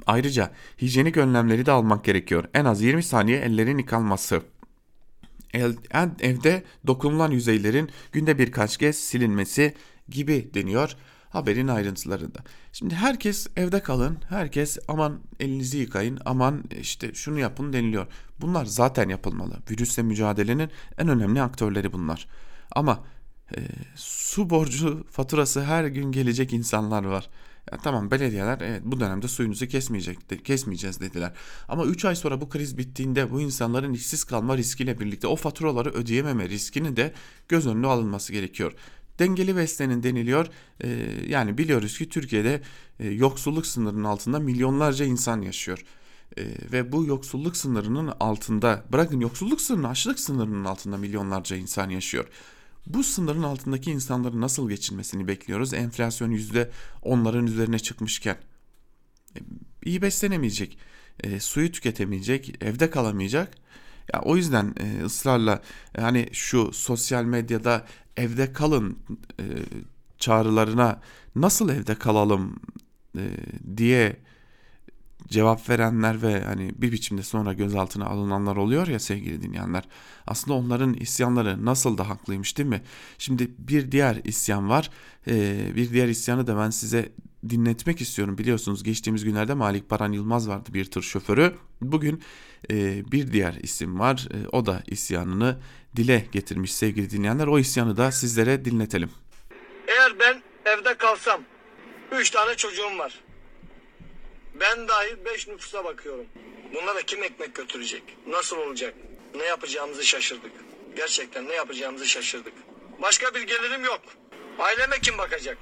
[0.06, 0.50] Ayrıca
[0.82, 2.44] hijyenik önlemleri de almak gerekiyor.
[2.54, 4.42] En az 20 saniye ellerin yıkanması.
[5.54, 5.74] El,
[6.20, 9.74] evde dokunulan yüzeylerin günde birkaç kez silinmesi
[10.08, 10.96] gibi deniyor
[11.30, 12.38] Haberin ayrıntılarında.
[12.72, 18.06] Şimdi herkes evde kalın, herkes aman elinizi yıkayın, aman işte şunu yapın deniliyor.
[18.40, 19.58] Bunlar zaten yapılmalı.
[19.70, 22.28] Virüsle mücadelenin en önemli aktörleri bunlar.
[22.72, 23.04] Ama
[23.56, 23.58] e,
[23.96, 27.30] su borcu faturası her gün gelecek insanlar var.
[27.72, 31.32] Ya tamam belediyeler evet bu dönemde suyunuzu kesmeyecek, kesmeyeceğiz dediler.
[31.68, 35.90] Ama 3 ay sonra bu kriz bittiğinde bu insanların işsiz kalma riskiyle birlikte o faturaları
[35.90, 37.12] ödeyememe riskini de
[37.48, 38.72] göz önüne alınması gerekiyor.
[39.20, 40.46] Dengeli beslenin deniliyor.
[40.84, 40.88] Ee,
[41.28, 42.62] yani biliyoruz ki Türkiye'de
[43.00, 45.84] e, yoksulluk sınırının altında milyonlarca insan yaşıyor.
[46.38, 52.28] Ee, ve bu yoksulluk sınırının altında bırakın yoksulluk sınırını açlık sınırının altında milyonlarca insan yaşıyor.
[52.86, 55.74] Bu sınırın altındaki insanların nasıl geçinmesini bekliyoruz?
[55.74, 56.70] Enflasyon yüzde
[57.02, 58.36] onların üzerine çıkmışken.
[59.36, 59.40] E,
[59.84, 60.78] iyi beslenemeyecek,
[61.20, 63.54] e, suyu tüketemeyecek, evde kalamayacak.
[64.14, 65.62] Ya o yüzden e, ısrarla
[65.96, 67.86] hani şu sosyal medyada
[68.16, 68.98] evde kalın
[69.40, 69.44] e,
[70.18, 71.00] çağrılarına
[71.36, 72.60] nasıl evde kalalım
[73.16, 73.24] e,
[73.76, 74.16] diye
[75.28, 79.88] cevap verenler ve hani bir biçimde sonra gözaltına alınanlar oluyor ya sevgili dinleyenler.
[80.26, 82.82] Aslında onların isyanları nasıl da haklıymış değil mi?
[83.18, 84.90] Şimdi bir diğer isyan var.
[85.28, 87.12] Ee, bir diğer isyanı da ben size
[87.48, 88.38] dinletmek istiyorum.
[88.38, 91.54] Biliyorsunuz geçtiğimiz günlerde Malik Paran Yılmaz vardı bir tır şoförü.
[91.82, 92.22] Bugün
[92.70, 94.28] e, bir diğer isim var.
[94.30, 95.60] E, o da isyanını
[95.96, 97.46] dile getirmiş sevgili dinleyenler.
[97.46, 99.10] O isyanı da sizlere dinletelim.
[99.88, 101.42] Eğer ben evde kalsam,
[102.12, 103.20] üç tane çocuğum var.
[104.60, 106.26] Ben dahil beş nüfusa bakıyorum.
[106.74, 108.02] Bunlara kim ekmek götürecek?
[108.26, 108.94] Nasıl olacak?
[109.34, 110.52] Ne yapacağımızı şaşırdık.
[110.96, 112.52] Gerçekten ne yapacağımızı şaşırdık.
[113.02, 114.00] Başka bir gelirim yok.
[114.58, 115.58] Aileme kim bakacak?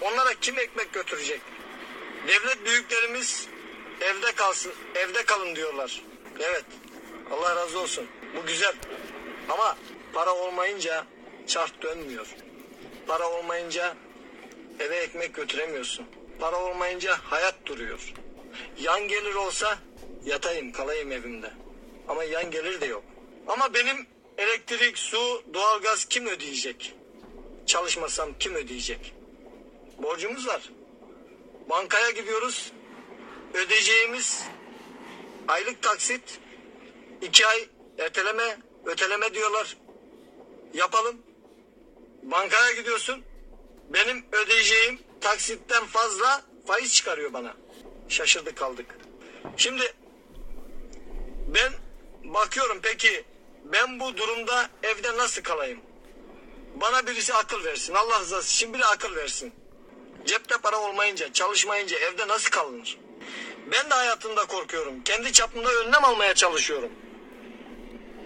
[0.00, 1.40] Onlara kim ekmek götürecek?
[2.28, 3.48] Devlet büyüklerimiz
[4.00, 6.02] evde kalsın, evde kalın diyorlar.
[6.40, 6.64] Evet.
[7.30, 8.06] Allah razı olsun.
[8.36, 8.74] Bu güzel.
[9.48, 9.76] Ama
[10.12, 11.06] para olmayınca
[11.46, 12.26] çark dönmüyor.
[13.06, 13.96] Para olmayınca
[14.80, 16.06] eve ekmek götüremiyorsun.
[16.40, 18.14] Para olmayınca hayat duruyor.
[18.80, 19.78] Yan gelir olsa
[20.24, 21.50] yatayım kalayım evimde.
[22.08, 23.04] Ama yan gelir de yok.
[23.46, 24.06] Ama benim
[24.38, 26.94] elektrik, su, doğalgaz kim ödeyecek?
[27.66, 29.14] Çalışmasam kim ödeyecek?
[29.98, 30.62] Borcumuz var.
[31.70, 32.72] Bankaya gidiyoruz.
[33.54, 34.44] Ödeyeceğimiz
[35.48, 36.40] aylık taksit
[37.22, 39.76] iki ay erteleme öteleme diyorlar.
[40.74, 41.16] Yapalım.
[42.22, 43.24] Bankaya gidiyorsun.
[43.88, 47.56] Benim ödeyeceğim taksitten fazla faiz çıkarıyor bana.
[48.08, 48.86] Şaşırdık kaldık.
[49.56, 49.94] Şimdi
[51.54, 51.72] ben
[52.24, 53.24] bakıyorum peki
[53.64, 55.80] ben bu durumda evde nasıl kalayım?
[56.74, 57.94] Bana birisi akıl versin.
[57.94, 59.54] Allah rızası için biri akıl versin.
[60.26, 62.98] Cepte para olmayınca, çalışmayınca evde nasıl kalınır?
[63.72, 65.04] Ben de hayatımda korkuyorum.
[65.04, 66.90] Kendi çapımda önlem almaya çalışıyorum.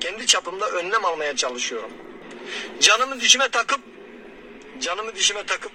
[0.00, 1.92] Kendi çapımda önlem almaya çalışıyorum.
[2.81, 3.81] Canımı dişime takıp,
[4.81, 5.72] canımı dişime takıp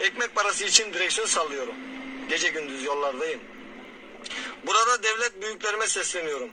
[0.00, 1.74] ekmek parası için direksiyon sallıyorum.
[2.28, 3.40] Gece gündüz yollardayım.
[4.66, 6.50] Burada devlet büyüklerime sesleniyorum.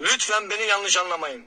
[0.00, 1.44] Lütfen beni yanlış anlamayın.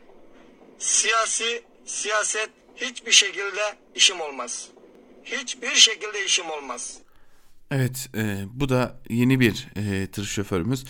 [0.79, 4.67] Siyasi, siyaset hiçbir şekilde işim olmaz.
[5.23, 6.97] Hiçbir şekilde işim olmaz.
[7.71, 10.86] Evet e, bu da yeni bir e, tır şoförümüz.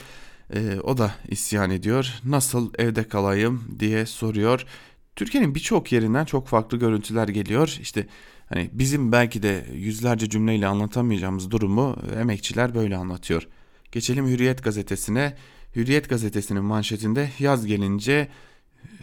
[0.53, 2.13] E, o da isyan ediyor.
[2.25, 4.65] Nasıl evde kalayım diye soruyor.
[5.15, 7.77] Türkiye'nin birçok yerinden çok farklı görüntüler geliyor.
[7.81, 8.07] İşte
[8.49, 13.47] hani bizim belki de yüzlerce cümleyle anlatamayacağımız durumu emekçiler böyle anlatıyor.
[13.91, 15.35] Geçelim Hürriyet gazetesine.
[15.75, 18.27] Hürriyet gazetesinin manşetinde yaz gelince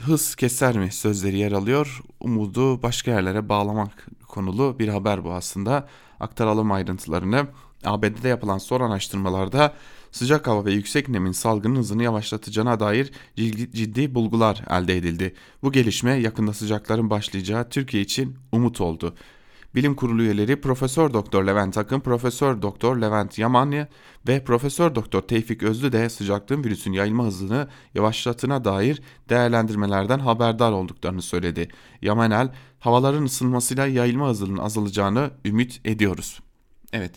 [0.00, 2.00] hız keser mi sözleri yer alıyor.
[2.20, 5.88] Umudu başka yerlere bağlamak konulu bir haber bu aslında.
[6.20, 7.46] Aktaralım ayrıntılarını.
[7.84, 9.74] ABD'de yapılan son araştırmalarda
[10.12, 13.12] sıcak hava ve yüksek nemin salgının hızını yavaşlatacağına dair
[13.72, 15.34] ciddi bulgular elde edildi.
[15.62, 19.14] Bu gelişme yakında sıcakların başlayacağı Türkiye için umut oldu.
[19.74, 23.88] Bilim Kurulu üyeleri Profesör Doktor Levent Akın, Profesör Doktor Levent Yamanya
[24.28, 31.22] ve Profesör Doktor Tevfik Özlü de sıcaklığın virüsün yayılma hızını yavaşlatına dair değerlendirmelerden haberdar olduklarını
[31.22, 31.68] söyledi.
[32.02, 36.40] Yamanel, havaların ısınmasıyla yayılma hızının azalacağını ümit ediyoruz.
[36.92, 37.12] Evet,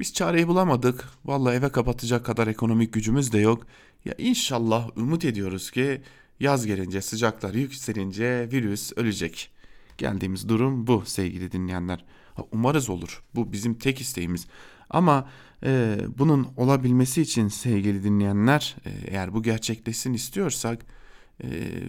[0.00, 1.08] biz çareyi bulamadık.
[1.24, 3.66] Vallahi eve kapatacak kadar ekonomik gücümüz de yok.
[4.04, 6.02] Ya inşallah umut ediyoruz ki
[6.40, 9.50] yaz gelince sıcaklar yükselince virüs ölecek.
[9.98, 12.04] Geldiğimiz durum bu sevgili dinleyenler.
[12.52, 13.22] Umarız olur.
[13.34, 14.46] Bu bizim tek isteğimiz.
[14.90, 15.28] Ama
[15.64, 20.86] e, bunun olabilmesi için sevgili dinleyenler e, eğer bu gerçekleşsin istiyorsak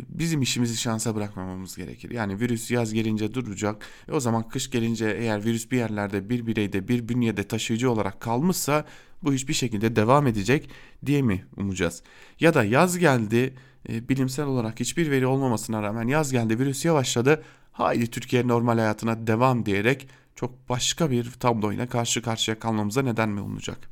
[0.10, 2.12] bizim işimizi şansa bırakmamamız gerekir.
[2.12, 3.86] Yani virüs yaz gelince duracak.
[4.08, 8.22] E, o zaman kış gelince eğer virüs bir yerlerde bir bireyde bir bünyede taşıyıcı olarak
[8.22, 8.86] kalmışsa
[9.24, 10.70] bu hiçbir şekilde devam edecek
[11.06, 12.04] diye mi umacağız?
[12.40, 13.54] Ya da yaz geldi
[13.90, 19.28] e, bilimsel olarak hiçbir veri olmamasına rağmen yaz geldi virüs yavaşladı haydi Türkiye normal hayatına
[19.28, 23.90] devam diyerek çok başka bir tabloyla karşı karşıya kalmamıza neden mi olacak?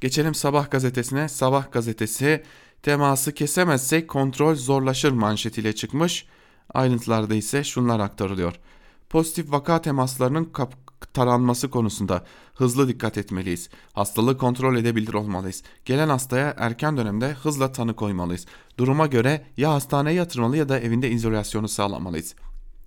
[0.00, 1.28] Geçelim Sabah gazetesine.
[1.28, 2.42] Sabah gazetesi
[2.82, 6.26] teması kesemezsek kontrol zorlaşır manşetiyle çıkmış.
[6.74, 8.54] Ayrıntılarda ise şunlar aktarılıyor.
[9.10, 10.52] Pozitif vaka temaslarının
[11.14, 13.68] taranması konusunda hızlı dikkat etmeliyiz.
[13.92, 15.62] Hastalığı kontrol edebilir olmalıyız.
[15.84, 18.46] Gelen hastaya erken dönemde hızla tanı koymalıyız.
[18.78, 22.34] Duruma göre ya hastaneye yatırmalı ya da evinde izolasyonu sağlamalıyız.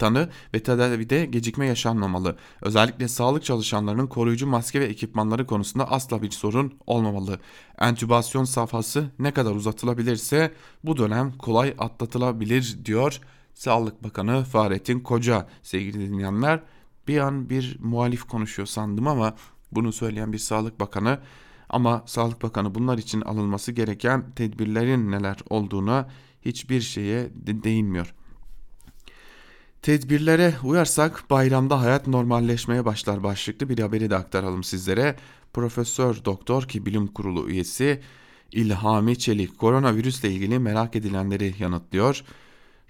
[0.03, 2.37] Tanı ve tedavide gecikme yaşanmamalı.
[2.61, 7.39] Özellikle sağlık çalışanlarının koruyucu maske ve ekipmanları konusunda asla bir sorun olmamalı.
[7.79, 13.19] Entübasyon safhası ne kadar uzatılabilirse bu dönem kolay atlatılabilir diyor
[13.53, 16.59] Sağlık Bakanı Fahrettin Koca sevgili dinleyenler.
[17.07, 19.35] Bir an bir muhalif konuşuyor sandım ama
[19.71, 21.19] bunu söyleyen bir Sağlık Bakanı
[21.69, 26.09] ama Sağlık Bakanı bunlar için alınması gereken tedbirlerin neler olduğuna
[26.41, 28.13] hiçbir şeye de değinmiyor.
[29.83, 35.15] Tedbirlere uyarsak bayramda hayat normalleşmeye başlar başlıklı bir haberi de aktaralım sizlere.
[35.53, 38.01] Profesör Doktor ki bilim kurulu üyesi
[38.51, 42.23] İlhami Çelik koronavirüsle ilgili merak edilenleri yanıtlıyor.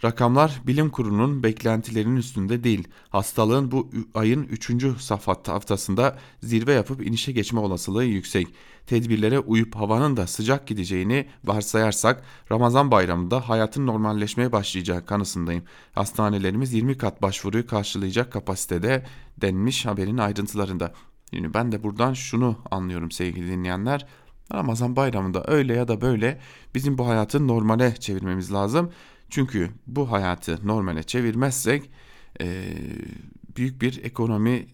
[0.04, 2.88] Rakamlar bilim kurulunun beklentilerinin üstünde değil.
[3.10, 5.02] Hastalığın bu ayın 3.
[5.02, 8.48] safhat haftasında zirve yapıp inişe geçme olasılığı yüksek.
[8.88, 15.64] Tedbirlere uyup havanın da sıcak gideceğini varsayarsak Ramazan bayramında hayatın normalleşmeye başlayacağı kanısındayım.
[15.92, 19.06] Hastanelerimiz 20 kat başvuruyu karşılayacak kapasitede
[19.38, 20.94] denmiş haberin ayrıntılarında.
[21.32, 24.06] Yani ben de buradan şunu anlıyorum sevgili dinleyenler.
[24.54, 26.40] Ramazan bayramında öyle ya da böyle
[26.76, 28.92] bizim bu hayatı normale çevirmemiz lazım.
[29.34, 31.90] Çünkü bu hayatı normale çevirmezsek
[32.42, 32.74] e,
[33.58, 34.68] büyük bir ekonomi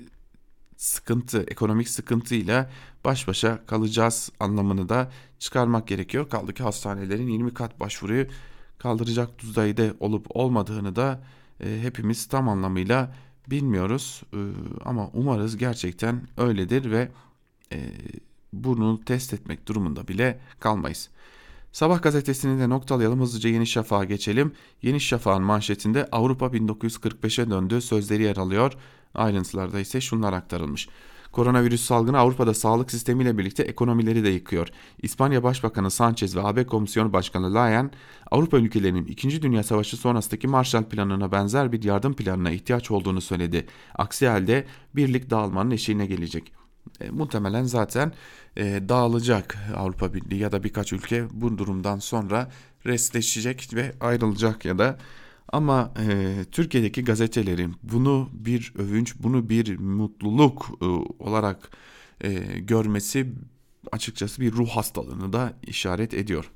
[0.78, 2.70] sıkıntı, ekonomik sıkıntıyla
[3.06, 6.30] baş başa kalacağız anlamını da çıkarmak gerekiyor.
[6.30, 8.28] Kaldı ki hastanelerin 20 kat başvuruyu
[8.78, 11.24] kaldıracak düzeyde olup olmadığını da
[11.64, 13.16] e, hepimiz tam anlamıyla
[13.48, 14.24] bilmiyoruz.
[14.34, 14.40] E,
[14.86, 17.12] ama umarız gerçekten öyledir ve
[17.74, 17.92] e,
[18.54, 21.10] bunu test etmek durumunda bile kalmayız.
[21.72, 24.52] Sabah gazetesini de noktalayalım hızlıca Yeni Şafak'a geçelim.
[24.82, 28.74] Yeni Şafak'ın manşetinde Avrupa 1945'e döndü sözleri yer alıyor.
[29.16, 30.90] Ayrıntılarda ise şunlar aktarılmış.
[31.32, 34.68] Koronavirüs salgını Avrupa'da sağlık sistemiyle birlikte ekonomileri de yıkıyor.
[35.02, 37.92] İspanya Başbakanı Sanchez ve AB Komisyonu Başkanı Leyen,
[38.32, 39.42] Avrupa ülkelerinin 2.
[39.42, 43.66] Dünya Savaşı sonrasındaki Marshall Planı'na benzer bir yardım planına ihtiyaç olduğunu söyledi.
[43.96, 46.59] Aksi halde birlik dağılmanın eşiğine gelecek.
[47.02, 48.14] E, muhtemelen zaten
[48.58, 52.52] e, dağılacak Avrupa Birliği ya da birkaç ülke bu durumdan sonra
[52.86, 54.98] restleşecek ve ayrılacak ya da
[55.52, 60.86] ama e, Türkiye'deki gazetelerin bunu bir övünç, bunu bir mutluluk e,
[61.24, 61.70] olarak
[62.22, 63.34] e, görmesi
[63.92, 66.52] açıkçası bir ruh hastalığını da işaret ediyor.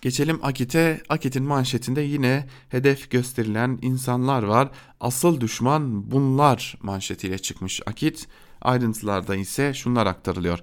[0.00, 1.02] Geçelim Akit'e.
[1.08, 4.70] Akit'in manşetinde yine hedef gösterilen insanlar var.
[5.00, 8.28] Asıl düşman bunlar manşetiyle çıkmış Akit.
[8.62, 10.58] Ayrıntılarda ise şunlar aktarılıyor.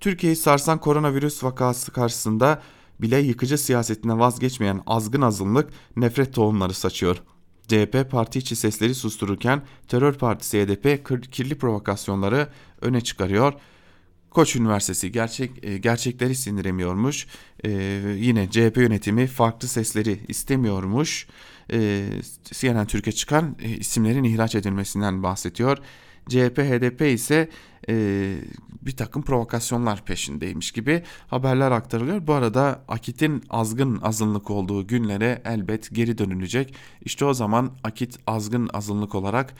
[0.00, 2.62] Türkiye'yi sarsan koronavirüs vakası karşısında
[3.00, 7.22] bile yıkıcı siyasetine vazgeçmeyen azgın azınlık nefret tohumları saçıyor.
[7.68, 12.48] CHP parti içi sesleri sustururken terör partisi HDP kirli provokasyonları
[12.80, 13.52] öne çıkarıyor.
[14.30, 17.26] Koç Üniversitesi gerçek e, gerçekleri sindiremiyormuş.
[17.64, 17.70] Ee,
[18.16, 21.26] yine CHP yönetimi farklı sesleri istemiyormuş.
[21.72, 22.06] Ee,
[22.42, 25.78] CNN Türkiye çıkan e, isimlerin ihraç edilmesinden bahsediyor.
[26.28, 27.48] CHP HDP ise
[27.88, 28.36] e,
[28.82, 32.26] bir takım provokasyonlar peşindeymiş gibi haberler aktarılıyor.
[32.26, 36.74] Bu arada Akit'in azgın azınlık olduğu günlere elbet geri dönülecek.
[37.02, 39.54] İşte o zaman Akit azgın azınlık olarak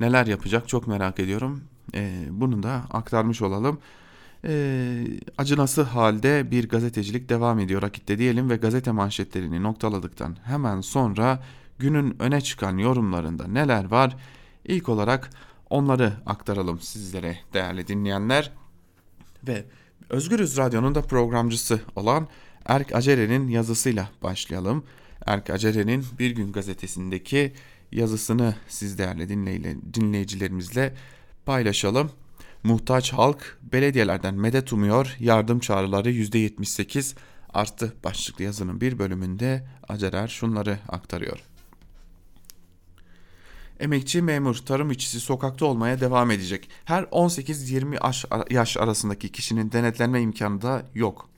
[0.00, 1.64] neler yapacak çok merak ediyorum.
[1.94, 3.78] E, bunu da aktarmış olalım.
[4.44, 5.04] E,
[5.38, 11.42] acınası halde bir gazetecilik devam ediyor Akit'te diyelim ve gazete manşetlerini noktaladıktan hemen sonra
[11.78, 14.16] günün öne çıkan yorumlarında neler var?
[14.64, 15.30] İlk olarak
[15.72, 18.52] Onları aktaralım sizlere değerli dinleyenler.
[19.48, 19.64] Ve
[20.10, 22.28] Özgürüz Radyo'nun da programcısı olan
[22.66, 24.84] Erk Acere'nin yazısıyla başlayalım.
[25.26, 27.52] Erk Acere'nin Bir Gün gazetesindeki
[27.92, 29.28] yazısını siz değerli
[29.94, 30.94] dinleyicilerimizle
[31.46, 32.10] paylaşalım.
[32.62, 37.16] Muhtaç halk belediyelerden medet umuyor, yardım çağrıları %78
[37.54, 41.51] arttı başlıklı yazının bir bölümünde Acerer şunları aktarıyor.
[43.82, 46.68] Emekçi memur, tarım işçisi sokakta olmaya devam edecek.
[46.84, 51.28] Her 18-20 yaş arasındaki kişinin denetlenme imkanı da yok.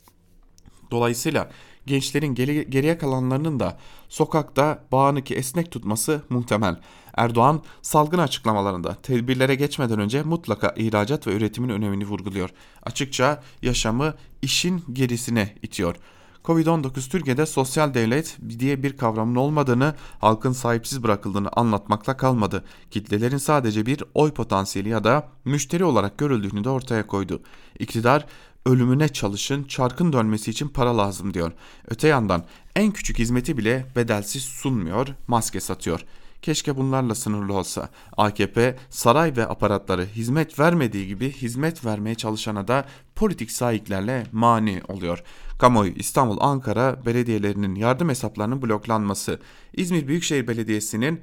[0.91, 1.51] Dolayısıyla
[1.87, 2.35] gençlerin
[2.71, 3.79] geriye kalanlarının da
[4.09, 6.81] sokakta bağını ki esnek tutması muhtemel.
[7.17, 12.51] Erdoğan salgın açıklamalarında tedbirlere geçmeden önce mutlaka ihracat ve üretimin önemini vurguluyor.
[12.83, 15.97] Açıkça yaşamı işin gerisine itiyor.
[16.45, 22.65] Covid-19 Türkiye'de sosyal devlet diye bir kavramın olmadığını, halkın sahipsiz bırakıldığını anlatmakla kalmadı.
[22.91, 27.43] Kitlelerin sadece bir oy potansiyeli ya da müşteri olarak görüldüğünü de ortaya koydu.
[27.79, 28.27] İktidar
[28.67, 31.53] ölümüne çalışın, çarkın dönmesi için para lazım diyor.
[31.89, 32.45] Öte yandan
[32.77, 36.05] en küçük hizmeti bile bedelsiz sunmuyor, maske satıyor.
[36.45, 37.89] Keşke bunlarla sınırlı olsa.
[38.17, 42.85] AKP saray ve aparatları hizmet vermediği gibi hizmet vermeye çalışana da
[43.15, 45.23] politik sahiplerle mani oluyor.
[45.59, 49.41] Kamuoyu İstanbul, Ankara belediyelerinin yardım hesaplarının bloklanması,
[49.73, 51.21] İzmir Büyükşehir Belediyesi'nin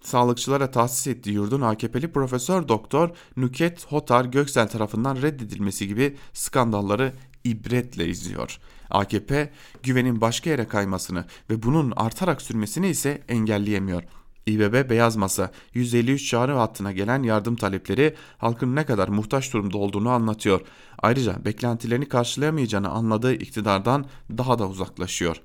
[0.00, 7.12] sağlıkçılara tahsis ettiği yurdun AKP'li Profesör Doktor Nüket Hotar Göksel tarafından reddedilmesi gibi skandalları
[7.44, 8.58] ibretle izliyor.
[8.90, 9.52] AKP
[9.82, 14.02] güvenin başka yere kaymasını ve bunun artarak sürmesini ise engelleyemiyor.
[14.46, 20.10] İBB Beyaz Masa 153 çağrı hattına gelen yardım talepleri halkın ne kadar muhtaç durumda olduğunu
[20.10, 20.60] anlatıyor.
[20.98, 24.06] Ayrıca beklentilerini karşılayamayacağını anladığı iktidardan
[24.38, 25.36] daha da uzaklaşıyor.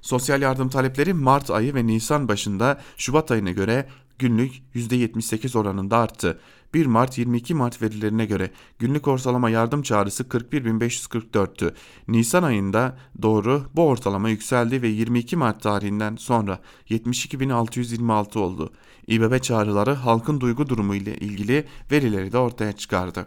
[0.00, 3.88] Sosyal yardım talepleri Mart ayı ve Nisan başında Şubat ayına göre
[4.18, 6.40] günlük %78 oranında arttı.
[6.74, 11.74] 1 Mart 22 Mart verilerine göre günlük ortalama yardım çağrısı 41.544'tü.
[12.08, 16.60] Nisan ayında doğru bu ortalama yükseldi ve 22 Mart tarihinden sonra
[16.90, 18.72] 72.626 oldu.
[19.06, 23.26] İBB çağrıları halkın duygu durumu ile ilgili verileri de ortaya çıkardı.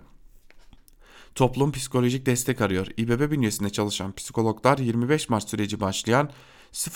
[1.36, 2.88] Toplum psikolojik destek arıyor.
[2.98, 6.30] İBB bünyesinde çalışan psikologlar 25 Mart süreci başlayan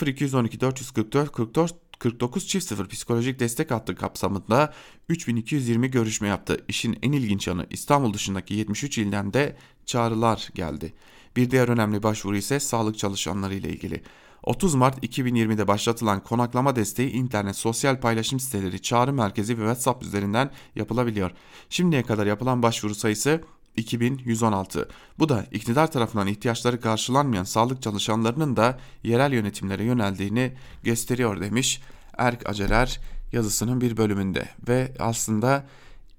[0.06, 4.74] 0212 444 44 49 çift 0 psikolojik destek hattı kapsamında
[5.08, 6.64] 3220 görüşme yaptı.
[6.68, 10.94] İşin en ilginç yanı İstanbul dışındaki 73 ilden de çağrılar geldi.
[11.36, 14.02] Bir diğer önemli başvuru ise sağlık çalışanları ile ilgili.
[14.42, 20.50] 30 Mart 2020'de başlatılan konaklama desteği internet, sosyal paylaşım siteleri, çağrı merkezi ve WhatsApp üzerinden
[20.76, 21.30] yapılabiliyor.
[21.70, 23.40] Şimdiye kadar yapılan başvuru sayısı
[23.76, 24.88] 2116.
[25.18, 30.52] Bu da iktidar tarafından ihtiyaçları karşılanmayan sağlık çalışanlarının da yerel yönetimlere yöneldiğini
[30.82, 31.80] gösteriyor demiş
[32.18, 33.00] Erk Acerer
[33.32, 35.66] yazısının bir bölümünde ve aslında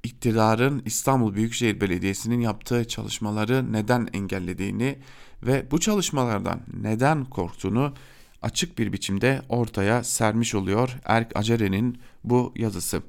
[0.04, 5.00] iktidarın İstanbul Büyükşehir Belediyesi'nin yaptığı çalışmaları neden engellediğini
[5.44, 7.94] ve bu çalışmalardan neden korktuğunu
[8.42, 13.02] açık bir biçimde ortaya sermiş oluyor Erk Acere'nin bu yazısı.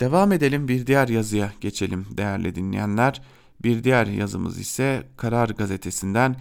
[0.00, 3.22] Devam edelim bir diğer yazıya geçelim değerli dinleyenler.
[3.64, 6.36] Bir diğer yazımız ise Karar Gazetesi'nden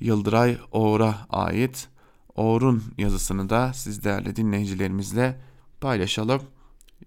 [0.00, 1.88] Yıldıray Oğur'a ait.
[2.34, 5.40] Oğur'un yazısını da siz değerli dinleyicilerimizle
[5.80, 6.42] paylaşalım.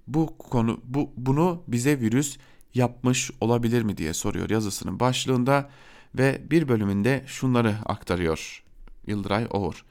[0.08, 2.38] Bu konu bu bunu bize virüs
[2.74, 5.70] yapmış olabilir mi diye soruyor yazısının başlığında
[6.16, 8.64] ve bir bölümünde şunları aktarıyor
[9.08, 9.86] Yıldıray Oğur.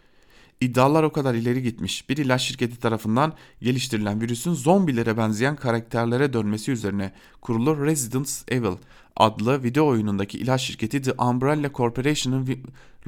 [0.61, 2.09] İddialar o kadar ileri gitmiş.
[2.09, 3.33] Bir ilaç şirketi tarafından
[3.63, 8.77] geliştirilen virüsün zombilere benzeyen karakterlere dönmesi üzerine kurulu Resident Evil
[9.17, 12.49] adlı video oyunundaki ilaç şirketi The Umbrella Corporation'ın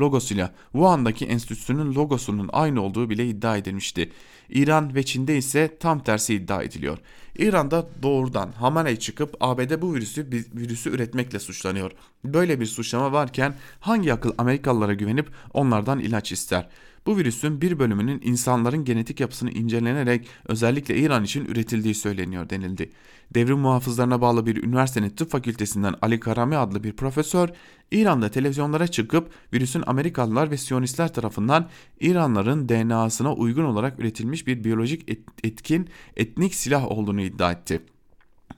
[0.01, 4.13] logosuyla Wuhan'daki enstitüsünün logosunun aynı olduğu bile iddia edilmişti.
[4.51, 6.99] İran ve Çin'de ise tam tersi iddia ediliyor.
[7.39, 11.93] İran'da doğrudan Hamaney çıkıp ABD bu virüsü virüsü üretmekle suçlanıyor.
[12.25, 16.69] Böyle bir suçlama varken hangi akıl Amerikalılara güvenip onlardan ilaç ister?
[17.09, 22.91] Bu virüsün bir bölümünün insanların genetik yapısını incelenerek özellikle İran için üretildiği söyleniyor denildi.
[23.35, 27.49] Devrim muhafızlarına bağlı bir üniversitenin tıp fakültesinden Ali Karami adlı bir profesör
[27.91, 31.69] İran'da televizyonlara çıkıp virüsün Amerikalılar ve Siyonistler tarafından
[32.01, 35.11] İranların DNA'sına uygun olarak üretilmiş bir biyolojik
[35.45, 37.81] etkin etnik silah olduğunu iddia etti.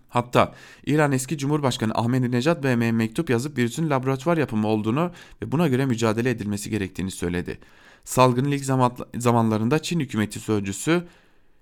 [0.08, 0.54] Hatta
[0.86, 6.30] İran eski Cumhurbaşkanı Ahmadinejad BM'ye mektup yazıp virüsün laboratuvar yapımı olduğunu ve buna göre mücadele
[6.30, 7.58] edilmesi gerektiğini söyledi.
[8.04, 8.64] Salgının ilk
[9.16, 11.04] zamanlarında Çin hükümeti sözcüsü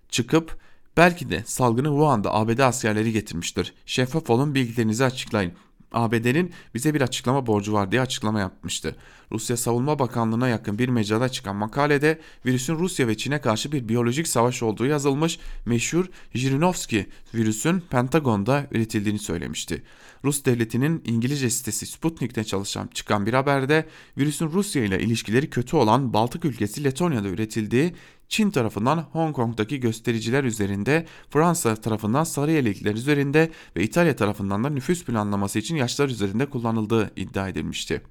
[0.08, 0.58] çıkıp
[0.96, 3.74] belki de salgını Wuhan'da ABD askerleri getirmiştir.
[3.86, 5.52] Şeffaf olun bilgilerinizi açıklayın.
[5.92, 8.96] ABD'nin bize bir açıklama borcu var diye açıklama yapmıştı.
[9.32, 14.28] Rusya Savunma Bakanlığı'na yakın bir mecrada çıkan makalede virüsün Rusya ve Çin'e karşı bir biyolojik
[14.28, 19.82] savaş olduğu yazılmış meşhur Jirinovski virüsün Pentagon'da üretildiğini söylemişti.
[20.24, 23.86] Rus devletinin İngilizce sitesi Sputnik'te çalışan çıkan bir haberde
[24.18, 27.94] virüsün Rusya ile ilişkileri kötü olan Baltık ülkesi Letonya'da üretildiği
[28.28, 34.70] Çin tarafından Hong Kong'daki göstericiler üzerinde, Fransa tarafından sarı yelekliler üzerinde ve İtalya tarafından da
[34.70, 38.02] nüfus planlaması için yaşlar üzerinde kullanıldığı iddia edilmişti.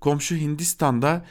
[0.00, 1.24] Komşu Hindistan'da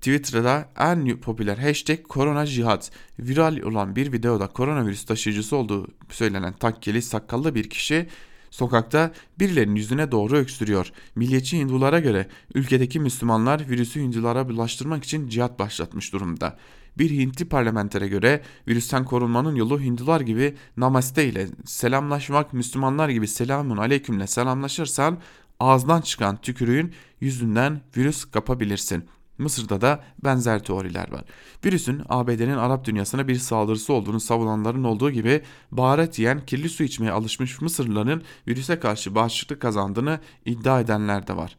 [0.00, 7.02] Twitter'da en popüler hashtag korona cihat viral olan bir videoda koronavirüs taşıyıcısı olduğu söylenen takkeli
[7.02, 8.08] sakallı bir kişi
[8.50, 10.92] sokakta birilerinin yüzüne doğru öksürüyor.
[11.14, 16.58] Milliyetçi Hindulara göre ülkedeki Müslümanlar virüsü Hindulara bulaştırmak için cihat başlatmış durumda.
[16.98, 23.76] Bir Hintli parlamentere göre virüsten korunmanın yolu Hindular gibi namaste ile selamlaşmak, Müslümanlar gibi selamun
[23.76, 25.18] aleykümle selamlaşırsan
[25.60, 29.04] ağızdan çıkan tükürüğün yüzünden virüs kapabilirsin.
[29.38, 31.24] Mısır'da da benzer teoriler var.
[31.64, 37.12] Virüsün ABD'nin Arap dünyasına bir saldırısı olduğunu savunanların olduğu gibi baharat yiyen, kirli su içmeye
[37.12, 41.56] alışmış Mısırlıların virüse karşı bağışıklık kazandığını iddia edenler de var.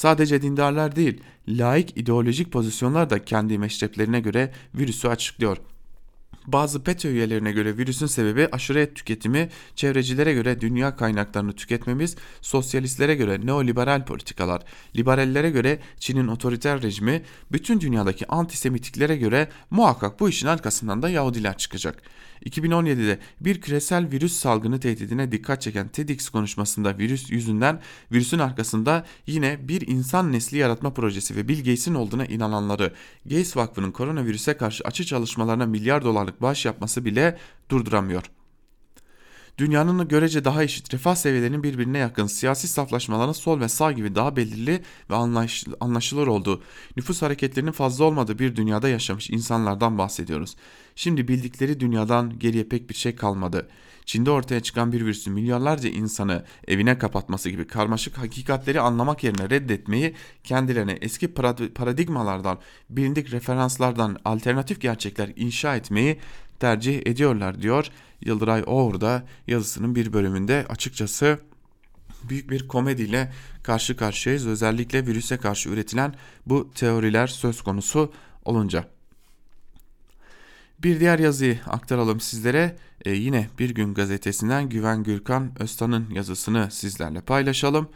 [0.00, 5.56] Sadece dindarlar değil, laik ideolojik pozisyonlar da kendi meşreplerine göre virüsü açıklıyor.
[6.46, 13.14] Bazı PETÖ üyelerine göre virüsün sebebi aşırı et tüketimi, çevrecilere göre dünya kaynaklarını tüketmemiz, sosyalistlere
[13.14, 14.62] göre neoliberal politikalar,
[14.96, 17.22] liberallere göre Çin'in otoriter rejimi,
[17.52, 22.02] bütün dünyadaki antisemitiklere göre muhakkak bu işin arkasından da Yahudiler çıkacak.
[22.46, 27.80] 2017'de bir küresel virüs salgını tehdidine dikkat çeken TEDx konuşmasında virüs yüzünden
[28.12, 32.92] virüsün arkasında yine bir insan nesli yaratma projesi ve Bill Gates'in olduğuna inananları
[33.24, 37.38] Gates Vakfı'nın koronavirüse karşı açı çalışmalarına milyar dolarlık bağış yapması bile
[37.70, 38.39] durduramıyor
[39.58, 44.36] dünyanın görece daha eşit refah seviyelerinin birbirine yakın siyasi saflaşmaların sol ve sağ gibi daha
[44.36, 45.14] belirli ve
[45.80, 46.62] anlaşılır olduğu,
[46.96, 50.56] nüfus hareketlerinin fazla olmadığı bir dünyada yaşamış insanlardan bahsediyoruz.
[50.96, 53.68] Şimdi bildikleri dünyadan geriye pek bir şey kalmadı.
[54.04, 60.14] Çin'de ortaya çıkan bir virüsün milyarlarca insanı evine kapatması gibi karmaşık hakikatleri anlamak yerine reddetmeyi,
[60.44, 61.34] kendilerine eski
[61.74, 62.58] paradigmalardan,
[62.90, 66.18] bilindik referanslardan alternatif gerçekler inşa etmeyi
[66.60, 67.90] tercih ediyorlar diyor
[68.20, 71.38] Yıldıray Oğur yazısının bir bölümünde açıkçası
[72.28, 73.32] büyük bir komediyle
[73.62, 74.46] karşı karşıyayız.
[74.46, 76.14] Özellikle virüse karşı üretilen
[76.46, 78.12] bu teoriler söz konusu
[78.44, 78.88] olunca.
[80.78, 82.76] Bir diğer yazıyı aktaralım sizlere.
[83.04, 87.88] Ee, yine Bir Gün gazetesinden Güven Gürkan Öztan'ın yazısını sizlerle paylaşalım.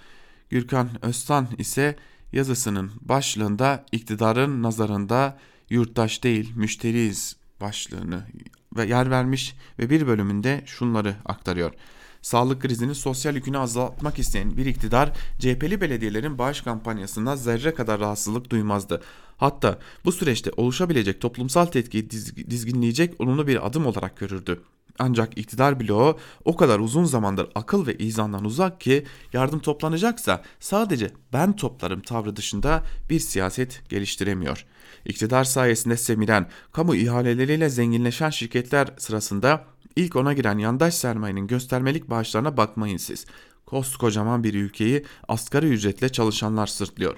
[0.50, 1.96] Gürkan Öztan ise
[2.32, 5.38] yazısının başlığında iktidarın nazarında
[5.70, 8.22] yurttaş değil müşteriyiz başlığını
[8.76, 11.72] ve yer vermiş ve bir bölümünde şunları aktarıyor.
[12.22, 18.50] Sağlık krizinin sosyal yükünü azaltmak isteyen bir iktidar CHP'li belediyelerin bağış kampanyasında zerre kadar rahatsızlık
[18.50, 19.02] duymazdı.
[19.36, 22.10] Hatta bu süreçte oluşabilecek toplumsal tetkiyi
[22.50, 24.62] dizginleyecek olumlu bir adım olarak görürdü.
[24.98, 31.10] Ancak iktidar bloğu o kadar uzun zamandır akıl ve izandan uzak ki yardım toplanacaksa sadece
[31.32, 34.66] ben toplarım tavrı dışında bir siyaset geliştiremiyor.
[35.04, 39.64] İktidar sayesinde semiren, kamu ihaleleriyle zenginleşen şirketler sırasında
[39.96, 43.26] ilk ona giren yandaş sermayenin göstermelik bağışlarına bakmayın siz.
[43.66, 47.16] Koskocaman bir ülkeyi asgari ücretle çalışanlar sırtlıyor.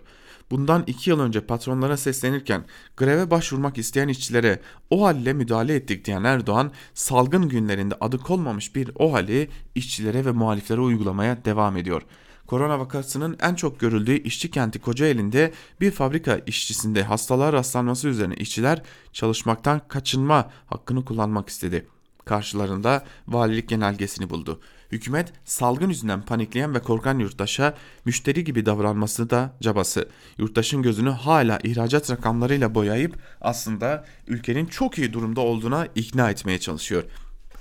[0.51, 2.65] Bundan iki yıl önce patronlara seslenirken
[2.97, 4.61] greve başvurmak isteyen işçilere
[4.91, 10.31] o halle müdahale ettik diyen Erdoğan salgın günlerinde adı konmamış bir o hali işçilere ve
[10.33, 17.03] muhaliflere uygulamaya devam ediyor.'' Korona vakasının en çok görüldüğü işçi kenti Kocaeli'nde bir fabrika işçisinde
[17.03, 18.83] hastalığa rastlanması üzerine işçiler
[19.13, 21.87] çalışmaktan kaçınma hakkını kullanmak istedi.
[22.25, 24.61] Karşılarında valilik genelgesini buldu.
[24.93, 27.75] Hükümet salgın yüzünden panikleyen ve korkan yurttaşa
[28.05, 30.09] müşteri gibi davranması da cabası.
[30.39, 37.05] Yurttaşın gözünü hala ihracat rakamlarıyla boyayıp aslında ülkenin çok iyi durumda olduğuna ikna etmeye çalışıyor.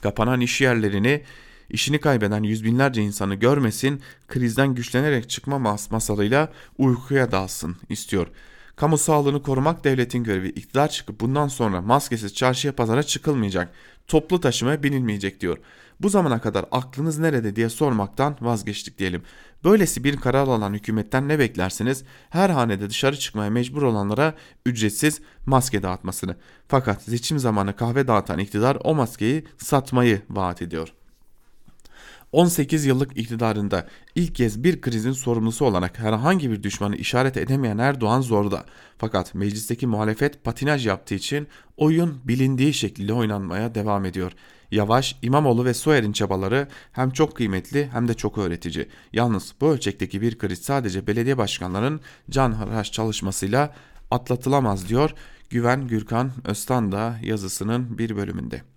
[0.02, 1.24] Kapanan iş yerlerini
[1.70, 8.28] işini kaybeden yüz binlerce insanı görmesin, krizden güçlenerek çıkma mas masalıyla uykuya dalsın istiyor.
[8.76, 10.50] Kamu sağlığını korumak devletin görevi.
[10.50, 13.74] İktidar çıkıp bundan sonra maskesiz çarşıya pazara çıkılmayacak.
[14.08, 15.58] Toplu taşıma binilmeyecek diyor.
[16.02, 19.24] Bu zamana kadar aklınız nerede diye sormaktan vazgeçtik diyelim.
[19.64, 22.04] Böylesi bir karar alan hükümetten ne beklersiniz?
[22.30, 24.34] Her hanede dışarı çıkmaya mecbur olanlara
[24.66, 26.36] ücretsiz maske dağıtmasını.
[26.68, 31.05] Fakat seçim zamanı kahve dağıtan iktidar o maskeyi satmayı vaat ediyor.''
[32.36, 38.22] 18 yıllık iktidarında ilk kez bir krizin sorumlusu olarak herhangi bir düşmanı işaret edemeyen Erdoğan
[38.22, 38.66] zorda.
[38.98, 44.32] Fakat meclisteki muhalefet patinaj yaptığı için oyun bilindiği şekilde oynanmaya devam ediyor.
[44.72, 48.88] Yavaş, İmamoğlu ve Soyer'in çabaları hem çok kıymetli hem de çok öğretici.
[49.14, 53.74] Yalnız bu ölçekteki bir kriz sadece belediye başkanlarının can haraç çalışmasıyla
[54.12, 55.14] atlatılamaz diyor
[55.50, 58.75] Güven Gürkan Öztan da yazısının bir bölümünde.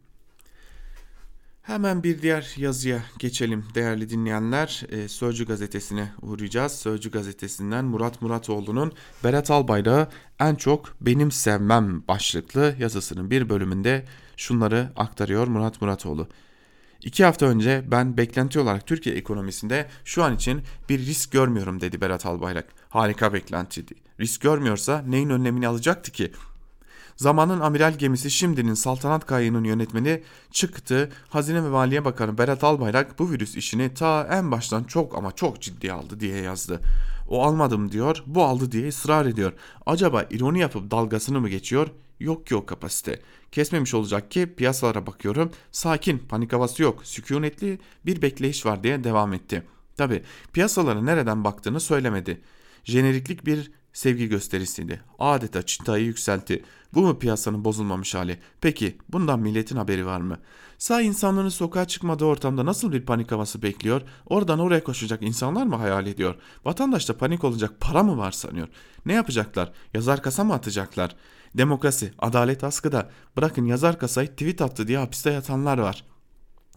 [1.68, 4.82] Hemen bir diğer yazıya geçelim değerli dinleyenler.
[4.88, 6.72] E, Sözcü gazetesine uğrayacağız.
[6.72, 8.92] Sözcü gazetesinden Murat Muratoğlu'nun
[9.24, 10.08] Berat Albayrak'ı
[10.40, 14.04] en çok benim sevmem başlıklı yazısının bir bölümünde
[14.36, 16.28] şunları aktarıyor Murat Muratoğlu.
[17.00, 22.00] İki hafta önce ben beklenti olarak Türkiye ekonomisinde şu an için bir risk görmüyorum dedi
[22.00, 22.66] Berat Albayrak.
[22.88, 23.94] Harika beklentiydi.
[24.20, 26.32] Risk görmüyorsa neyin önlemini alacaktı ki?
[27.18, 31.10] Zamanın amiral gemisi şimdinin saltanat kayığının yönetmeni çıktı.
[31.28, 35.62] Hazine ve Maliye Bakanı Berat Albayrak bu virüs işini ta en baştan çok ama çok
[35.62, 36.80] ciddiye aldı diye yazdı.
[37.28, 39.52] O almadım diyor, bu aldı diye ısrar ediyor.
[39.86, 41.88] Acaba ironi yapıp dalgasını mı geçiyor?
[42.20, 43.20] Yok ki o kapasite.
[43.52, 45.50] Kesmemiş olacak ki piyasalara bakıyorum.
[45.72, 47.06] Sakin, panik havası yok.
[47.06, 49.62] Sükunetli bir bekleyiş var diye devam etti.
[49.96, 52.40] Tabi piyasalara nereden baktığını söylemedi.
[52.84, 55.00] Jeneriklik bir sevgi gösterisiydi.
[55.18, 56.64] Adeta çıtayı yükseltti.
[56.94, 58.38] Bu mu piyasanın bozulmamış hali?
[58.60, 60.38] Peki bundan milletin haberi var mı?
[60.78, 64.02] Sağ insanların sokağa çıkmadığı ortamda nasıl bir panik havası bekliyor?
[64.26, 66.34] Oradan oraya koşacak insanlar mı hayal ediyor?
[66.64, 68.68] Vatandaşta panik olacak para mı var sanıyor?
[69.06, 69.72] Ne yapacaklar?
[69.94, 71.16] Yazar kasa mı atacaklar?
[71.54, 73.10] Demokrasi, adalet askıda.
[73.36, 76.17] Bırakın yazar kasayı tweet attı diye hapiste yatanlar var.''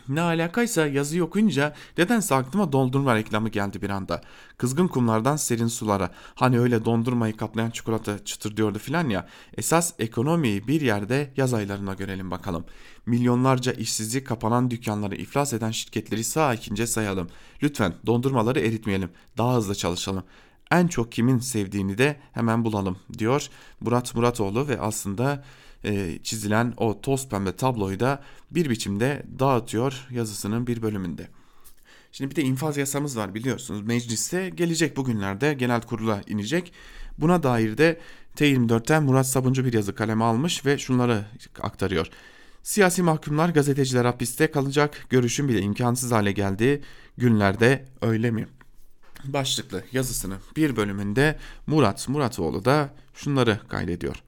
[0.10, 4.22] Ne alakaysa yazıyı okuyunca nedense aklıma dondurma reklamı geldi bir anda.
[4.58, 6.12] Kızgın kumlardan serin sulara.
[6.36, 9.28] Hani öyle dondurmayı kaplayan çikolata çıtır diyordu filan ya.
[9.58, 12.66] Esas ekonomiyi bir yerde yaz aylarına görelim bakalım.
[13.06, 17.28] Milyonlarca işsizlik kapanan dükkanları iflas eden şirketleri sağ sayalım.
[17.64, 19.10] Lütfen dondurmaları eritmeyelim.
[19.38, 20.24] Daha hızlı çalışalım
[20.72, 23.47] en çok kimin sevdiğini de hemen bulalım diyor
[23.80, 25.43] Murat Muratoğlu ve aslında
[25.84, 31.28] e, çizilen o toz pembe tabloyu da bir biçimde dağıtıyor yazısının bir bölümünde.
[32.12, 33.82] Şimdi bir de infaz yasamız var biliyorsunuz.
[33.82, 36.74] Mecliste gelecek bugünlerde genel kurula inecek.
[37.18, 38.00] Buna dair de
[38.36, 41.26] T24'ten Murat Sabuncu bir yazı kaleme almış ve şunları
[41.62, 42.08] aktarıyor.
[42.64, 46.82] Siyasi mahkumlar gazeteciler hapiste kalacak görüşün bile imkansız hale geldiği
[47.18, 48.48] günlerde öyle mi?
[49.24, 54.24] Başlıklı yazısının bir bölümünde Murat Muratoğlu da şunları kaydediyor.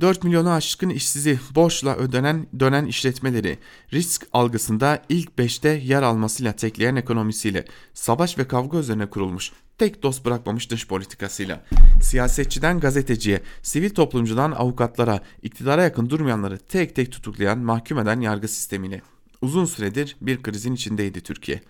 [0.00, 3.58] 4 milyonu aşkın işsizi borçla ödenen dönen işletmeleri
[3.92, 10.24] risk algısında ilk 5'te yer almasıyla tekleyen ekonomisiyle savaş ve kavga üzerine kurulmuş tek dost
[10.24, 11.64] bırakmamış dış politikasıyla
[12.02, 19.02] siyasetçiden gazeteciye, sivil toplumcudan avukatlara, iktidara yakın durmayanları tek tek tutuklayan, mahkum eden yargı sistemiyle
[19.40, 21.60] uzun süredir bir krizin içindeydi Türkiye.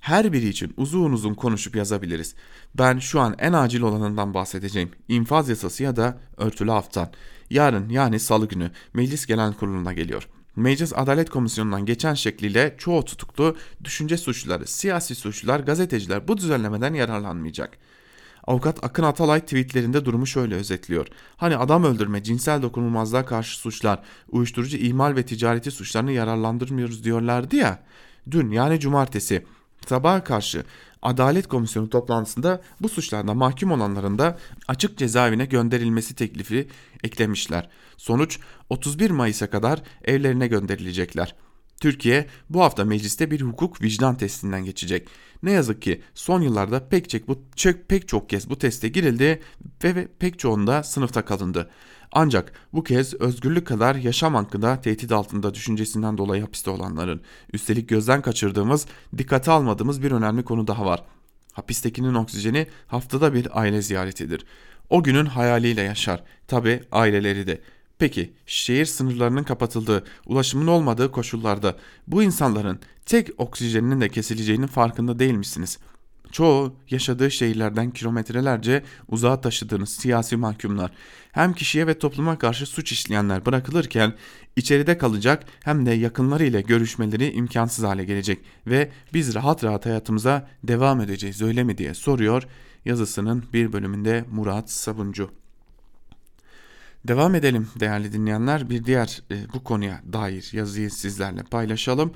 [0.00, 2.34] Her biri için uzun uzun konuşup yazabiliriz.
[2.74, 4.90] Ben şu an en acil olanından bahsedeceğim.
[5.08, 7.10] İnfaz yasası ya da örtülü haftan.
[7.52, 10.28] Yarın yani salı günü Meclis Genel Kurulu'na geliyor.
[10.56, 17.78] Meclis Adalet Komisyonu'ndan geçen şekliyle çoğu tutuklu, düşünce suçluları, siyasi suçlular, gazeteciler bu düzenlemeden yararlanmayacak.
[18.46, 21.06] Avukat Akın Atalay tweetlerinde durumu şöyle özetliyor.
[21.36, 27.82] Hani adam öldürme, cinsel dokunulmazlığa karşı suçlar, uyuşturucu imal ve ticareti suçlarını yararlandırmıyoruz diyorlardı ya.
[28.30, 29.46] Dün yani cumartesi
[29.86, 30.64] sabaha karşı
[31.02, 34.38] Adalet Komisyonu toplantısında bu suçlarda mahkum olanların da
[34.68, 36.68] açık cezaevine gönderilmesi teklifi
[37.04, 37.68] eklemişler.
[37.96, 38.38] Sonuç
[38.70, 41.34] 31 Mayıs'a kadar evlerine gönderilecekler.
[41.80, 45.08] Türkiye bu hafta mecliste bir hukuk vicdan testinden geçecek.
[45.42, 47.44] Ne yazık ki son yıllarda pek çok, bu,
[47.88, 49.42] pek çok kez bu teste girildi
[49.84, 51.70] ve, ve pek çoğunda sınıfta kalındı.
[52.12, 57.20] Ancak bu kez özgürlük kadar yaşam hakkında tehdit altında düşüncesinden dolayı hapiste olanların.
[57.52, 58.86] Üstelik gözden kaçırdığımız,
[59.18, 61.04] dikkate almadığımız bir önemli konu daha var.
[61.52, 64.44] Hapistekinin oksijeni haftada bir aile ziyaretidir.
[64.90, 66.22] O günün hayaliyle yaşar.
[66.48, 67.60] Tabi aileleri de.
[67.98, 75.34] Peki şehir sınırlarının kapatıldığı, ulaşımın olmadığı koşullarda bu insanların tek oksijeninin de kesileceğinin farkında değil
[75.34, 75.92] misiniz?''
[76.32, 80.90] Çoğu yaşadığı şehirlerden kilometrelerce uzağa taşıdığınız siyasi mahkumlar
[81.32, 84.12] hem kişiye ve topluma karşı suç işleyenler bırakılırken
[84.56, 91.00] içeride kalacak hem de yakınlarıyla görüşmeleri imkansız hale gelecek ve biz rahat rahat hayatımıza devam
[91.00, 92.42] edeceğiz öyle mi diye soruyor
[92.84, 95.30] yazısının bir bölümünde Murat Sabuncu.
[97.08, 102.12] Devam edelim değerli dinleyenler bir diğer e, bu konuya dair yazıyı sizlerle paylaşalım.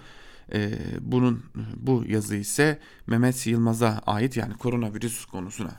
[0.52, 1.42] E, bunun
[1.76, 5.70] bu yazı ise Mehmet Yılmaz'a ait yani koronavirüs konusuna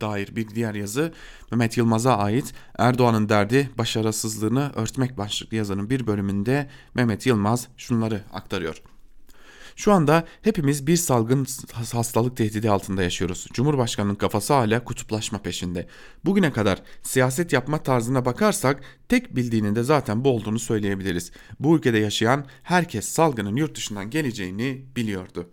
[0.00, 1.12] dair bir diğer yazı
[1.50, 8.82] Mehmet Yılmaz'a ait Erdoğan'ın derdi başarısızlığını örtmek başlıklı yazının bir bölümünde Mehmet Yılmaz şunları aktarıyor.
[9.76, 13.46] Şu anda hepimiz bir salgın hastalık tehdidi altında yaşıyoruz.
[13.52, 15.86] Cumhurbaşkanının kafası hala kutuplaşma peşinde.
[16.24, 21.32] Bugüne kadar siyaset yapma tarzına bakarsak tek bildiğinin de zaten bu olduğunu söyleyebiliriz.
[21.60, 25.50] Bu ülkede yaşayan herkes salgının yurt dışından geleceğini biliyordu.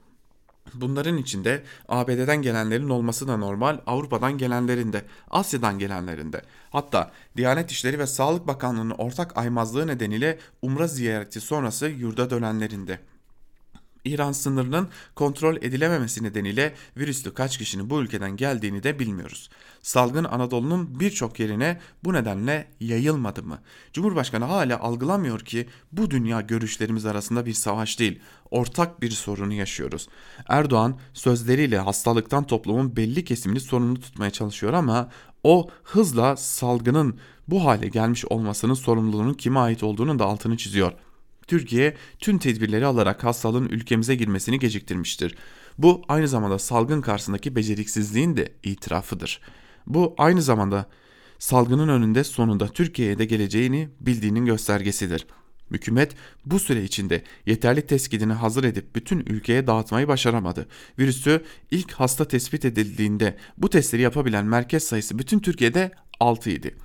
[0.73, 6.41] Bunların içinde ABD'den gelenlerin olması da normal, Avrupa'dan gelenlerin de, Asya'dan gelenlerin de.
[6.69, 12.99] Hatta Diyanet İşleri ve Sağlık Bakanlığı'nın ortak aymazlığı nedeniyle Umra ziyareti sonrası yurda dönenlerin de.
[14.05, 19.49] İran sınırının kontrol edilememesi nedeniyle virüslü kaç kişinin bu ülkeden geldiğini de bilmiyoruz.
[19.81, 23.59] Salgın Anadolu'nun birçok yerine bu nedenle yayılmadı mı?
[23.93, 28.19] Cumhurbaşkanı hala algılamıyor ki bu dünya görüşlerimiz arasında bir savaş değil,
[28.51, 30.07] ortak bir sorunu yaşıyoruz.
[30.47, 35.09] Erdoğan sözleriyle hastalıktan toplumun belli kesimini sorumlu tutmaya çalışıyor ama
[35.43, 41.10] o hızla salgının bu hale gelmiş olmasının sorumluluğunun kime ait olduğunu da altını çiziyor.''
[41.51, 45.35] Türkiye tüm tedbirleri alarak hastalığın ülkemize girmesini geciktirmiştir.
[45.77, 49.41] Bu aynı zamanda salgın karşısındaki beceriksizliğin de itirafıdır.
[49.87, 50.85] Bu aynı zamanda
[51.39, 55.27] salgının önünde sonunda Türkiye'ye de geleceğini bildiğinin göstergesidir.
[55.71, 60.67] Hükümet bu süre içinde yeterli tespitini hazır edip bütün ülkeye dağıtmayı başaramadı.
[60.99, 66.75] Virüsü ilk hasta tespit edildiğinde bu testleri yapabilen merkez sayısı bütün Türkiye'de 6 idi.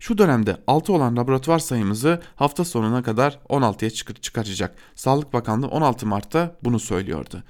[0.00, 3.90] Şu dönemde 6 olan laboratuvar sayımızı hafta sonuna kadar 16'ya
[4.20, 4.76] çıkaracak.
[4.94, 7.42] Sağlık Bakanlığı 16 Mart'ta bunu söylüyordu.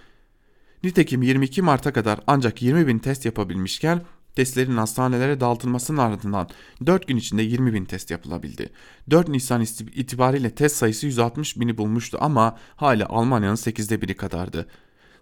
[0.82, 4.02] Nitekim 22 Mart'a kadar ancak 20 bin test yapabilmişken
[4.34, 6.48] testlerin hastanelere dağıtılmasının ardından
[6.86, 8.70] 4 gün içinde 20 bin test yapılabildi.
[9.10, 9.62] 4 Nisan
[9.94, 14.66] itibariyle test sayısı 160 bini bulmuştu ama hala Almanya'nın 8'de biri kadardı.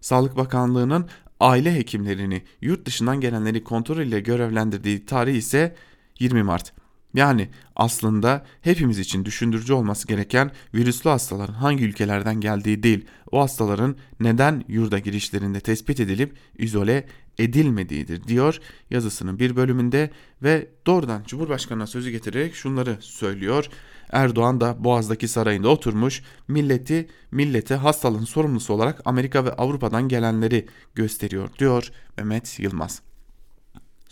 [0.01, 1.09] Sağlık Bakanlığı'nın
[1.41, 5.77] aile hekimlerini yurt dışından gelenleri kontrol ile görevlendirdiği tarih ise
[6.21, 6.84] 20 Mart.
[7.15, 13.97] Yani aslında hepimiz için düşündürücü olması gereken virüslü hastaların hangi ülkelerden geldiği değil, o hastaların
[14.21, 17.07] neden yurda girişlerinde tespit edilip izole
[17.39, 18.61] edilmediğidir diyor
[18.91, 20.11] yazısının bir bölümünde
[20.43, 23.69] ve doğrudan Cumhurbaşkanı'na sözü getirerek şunları söylüyor.
[24.11, 31.49] Erdoğan da Boğaz'daki sarayında oturmuş milleti millete hastalığın sorumlusu olarak Amerika ve Avrupa'dan gelenleri gösteriyor
[31.59, 33.03] diyor Mehmet Yılmaz.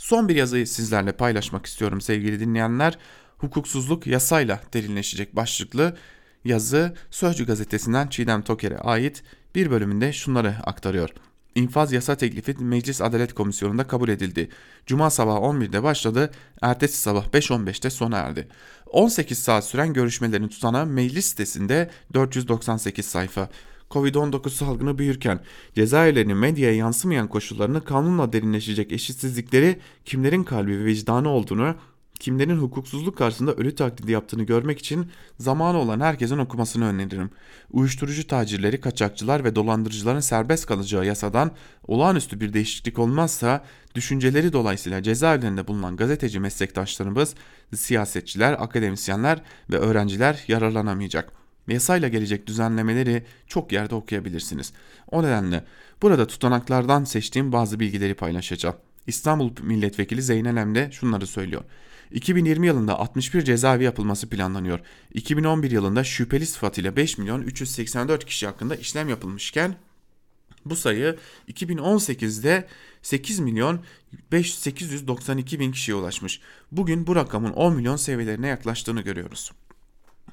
[0.02, 2.98] Son bir yazıyı sizlerle paylaşmak istiyorum sevgili dinleyenler.
[3.38, 5.96] Hukuksuzluk yasayla derinleşecek başlıklı
[6.44, 9.22] yazı Sözcü gazetesinden Çiğdem Toker'e ait
[9.54, 11.10] bir bölümünde şunları aktarıyor.
[11.54, 14.48] İnfaz yasa teklifi Meclis Adalet Komisyonu'nda kabul edildi.
[14.86, 16.30] Cuma sabah 11'de başladı,
[16.62, 18.48] ertesi sabah 5.15'te sona erdi.
[18.86, 23.48] 18 saat süren görüşmelerin tutanağı meclis sitesinde 498 sayfa.
[23.92, 25.40] Covid-19 salgını büyürken
[25.74, 31.74] cezaevlerinin medyaya yansımayan koşullarını kanunla derinleşecek eşitsizlikleri kimlerin kalbi ve vicdanı olduğunu
[32.22, 35.06] kimlerin hukuksuzluk karşısında ölü taklidi yaptığını görmek için
[35.38, 37.30] zamanı olan herkesin okumasını öneririm.
[37.72, 41.50] Uyuşturucu tacirleri, kaçakçılar ve dolandırıcıların serbest kalacağı yasadan
[41.86, 43.64] olağanüstü bir değişiklik olmazsa
[43.94, 47.34] düşünceleri dolayısıyla cezaevlerinde bulunan gazeteci meslektaşlarımız,
[47.74, 54.72] siyasetçiler, akademisyenler ve öğrenciler yararlanamayacak.'' Yasayla gelecek düzenlemeleri çok yerde okuyabilirsiniz.
[55.10, 55.64] O nedenle
[56.02, 58.76] burada tutanaklardan seçtiğim bazı bilgileri paylaşacağım.
[59.06, 61.62] İstanbul Milletvekili Zeynel Emre şunları söylüyor.
[62.10, 64.80] 2020 yılında 61 cezaevi yapılması planlanıyor.
[65.14, 69.76] 2011 yılında şüpheli sıfatıyla 5 milyon 384 kişi hakkında işlem yapılmışken
[70.64, 71.16] bu sayı
[71.48, 72.68] 2018'de
[73.02, 73.80] 8 milyon
[74.42, 76.40] 892 bin kişiye ulaşmış.
[76.72, 79.52] Bugün bu rakamın 10 milyon seviyelerine yaklaştığını görüyoruz.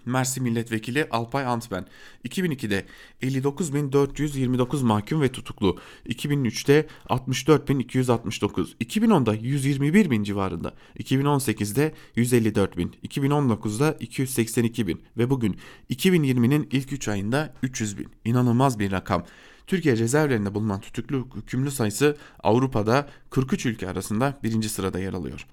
[0.05, 1.85] Mersi Milletvekili Alpay Antben
[2.25, 2.85] 2002'de
[3.21, 15.57] 59.429 mahkum ve tutuklu, 2003'te 64.269, 2010'da 121.000 civarında, 2018'de 154.000, 2019'da 282.000 ve bugün
[15.89, 18.05] 2020'nin ilk 3 ayında 300.000.
[18.25, 19.25] İnanılmaz bir rakam.
[19.67, 25.45] Türkiye cezaevlerinde bulunan tutuklu hükümlü sayısı Avrupa'da 43 ülke arasında birinci sırada yer alıyor.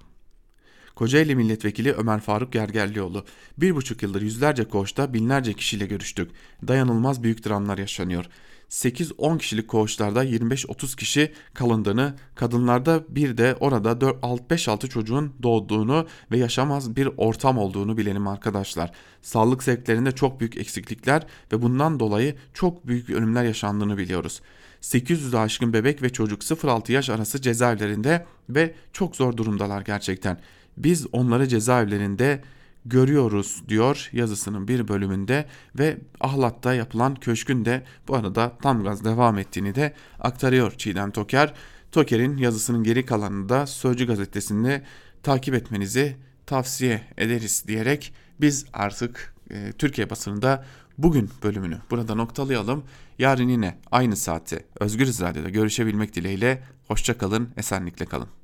[0.96, 3.24] Kocaeli Milletvekili Ömer Faruk Gergerlioğlu.
[3.58, 6.30] Bir buçuk yıldır yüzlerce koğuşta binlerce kişiyle görüştük.
[6.68, 8.24] Dayanılmaz büyük dramlar yaşanıyor.
[8.70, 16.96] 8-10 kişilik koğuşlarda 25-30 kişi kalındığını, kadınlarda bir de orada 5-6 çocuğun doğduğunu ve yaşamaz
[16.96, 18.90] bir ortam olduğunu bilelim arkadaşlar.
[19.22, 24.40] Sağlık zevklerinde çok büyük eksiklikler ve bundan dolayı çok büyük ölümler yaşandığını biliyoruz.
[24.82, 30.38] 800'ü aşkın bebek ve çocuk 0-6 yaş arası cezaevlerinde ve çok zor durumdalar gerçekten.
[30.76, 32.40] Biz onları cezaevlerinde
[32.84, 35.46] görüyoruz diyor yazısının bir bölümünde
[35.78, 41.54] ve Ahlat'ta yapılan köşkün de bu arada tam gaz devam ettiğini de aktarıyor Çiğdem Toker.
[41.92, 44.82] Toker'in yazısının geri kalanını da Sözcü gazetesinde
[45.22, 46.16] takip etmenizi
[46.46, 50.64] tavsiye ederiz diyerek biz artık e, Türkiye basınında
[50.98, 52.84] bugün bölümünü burada noktalayalım.
[53.18, 58.36] Yarın yine aynı saatte Özgür Radyo'da görüşebilmek dileğiyle hoşçakalın, esenlikle kalın.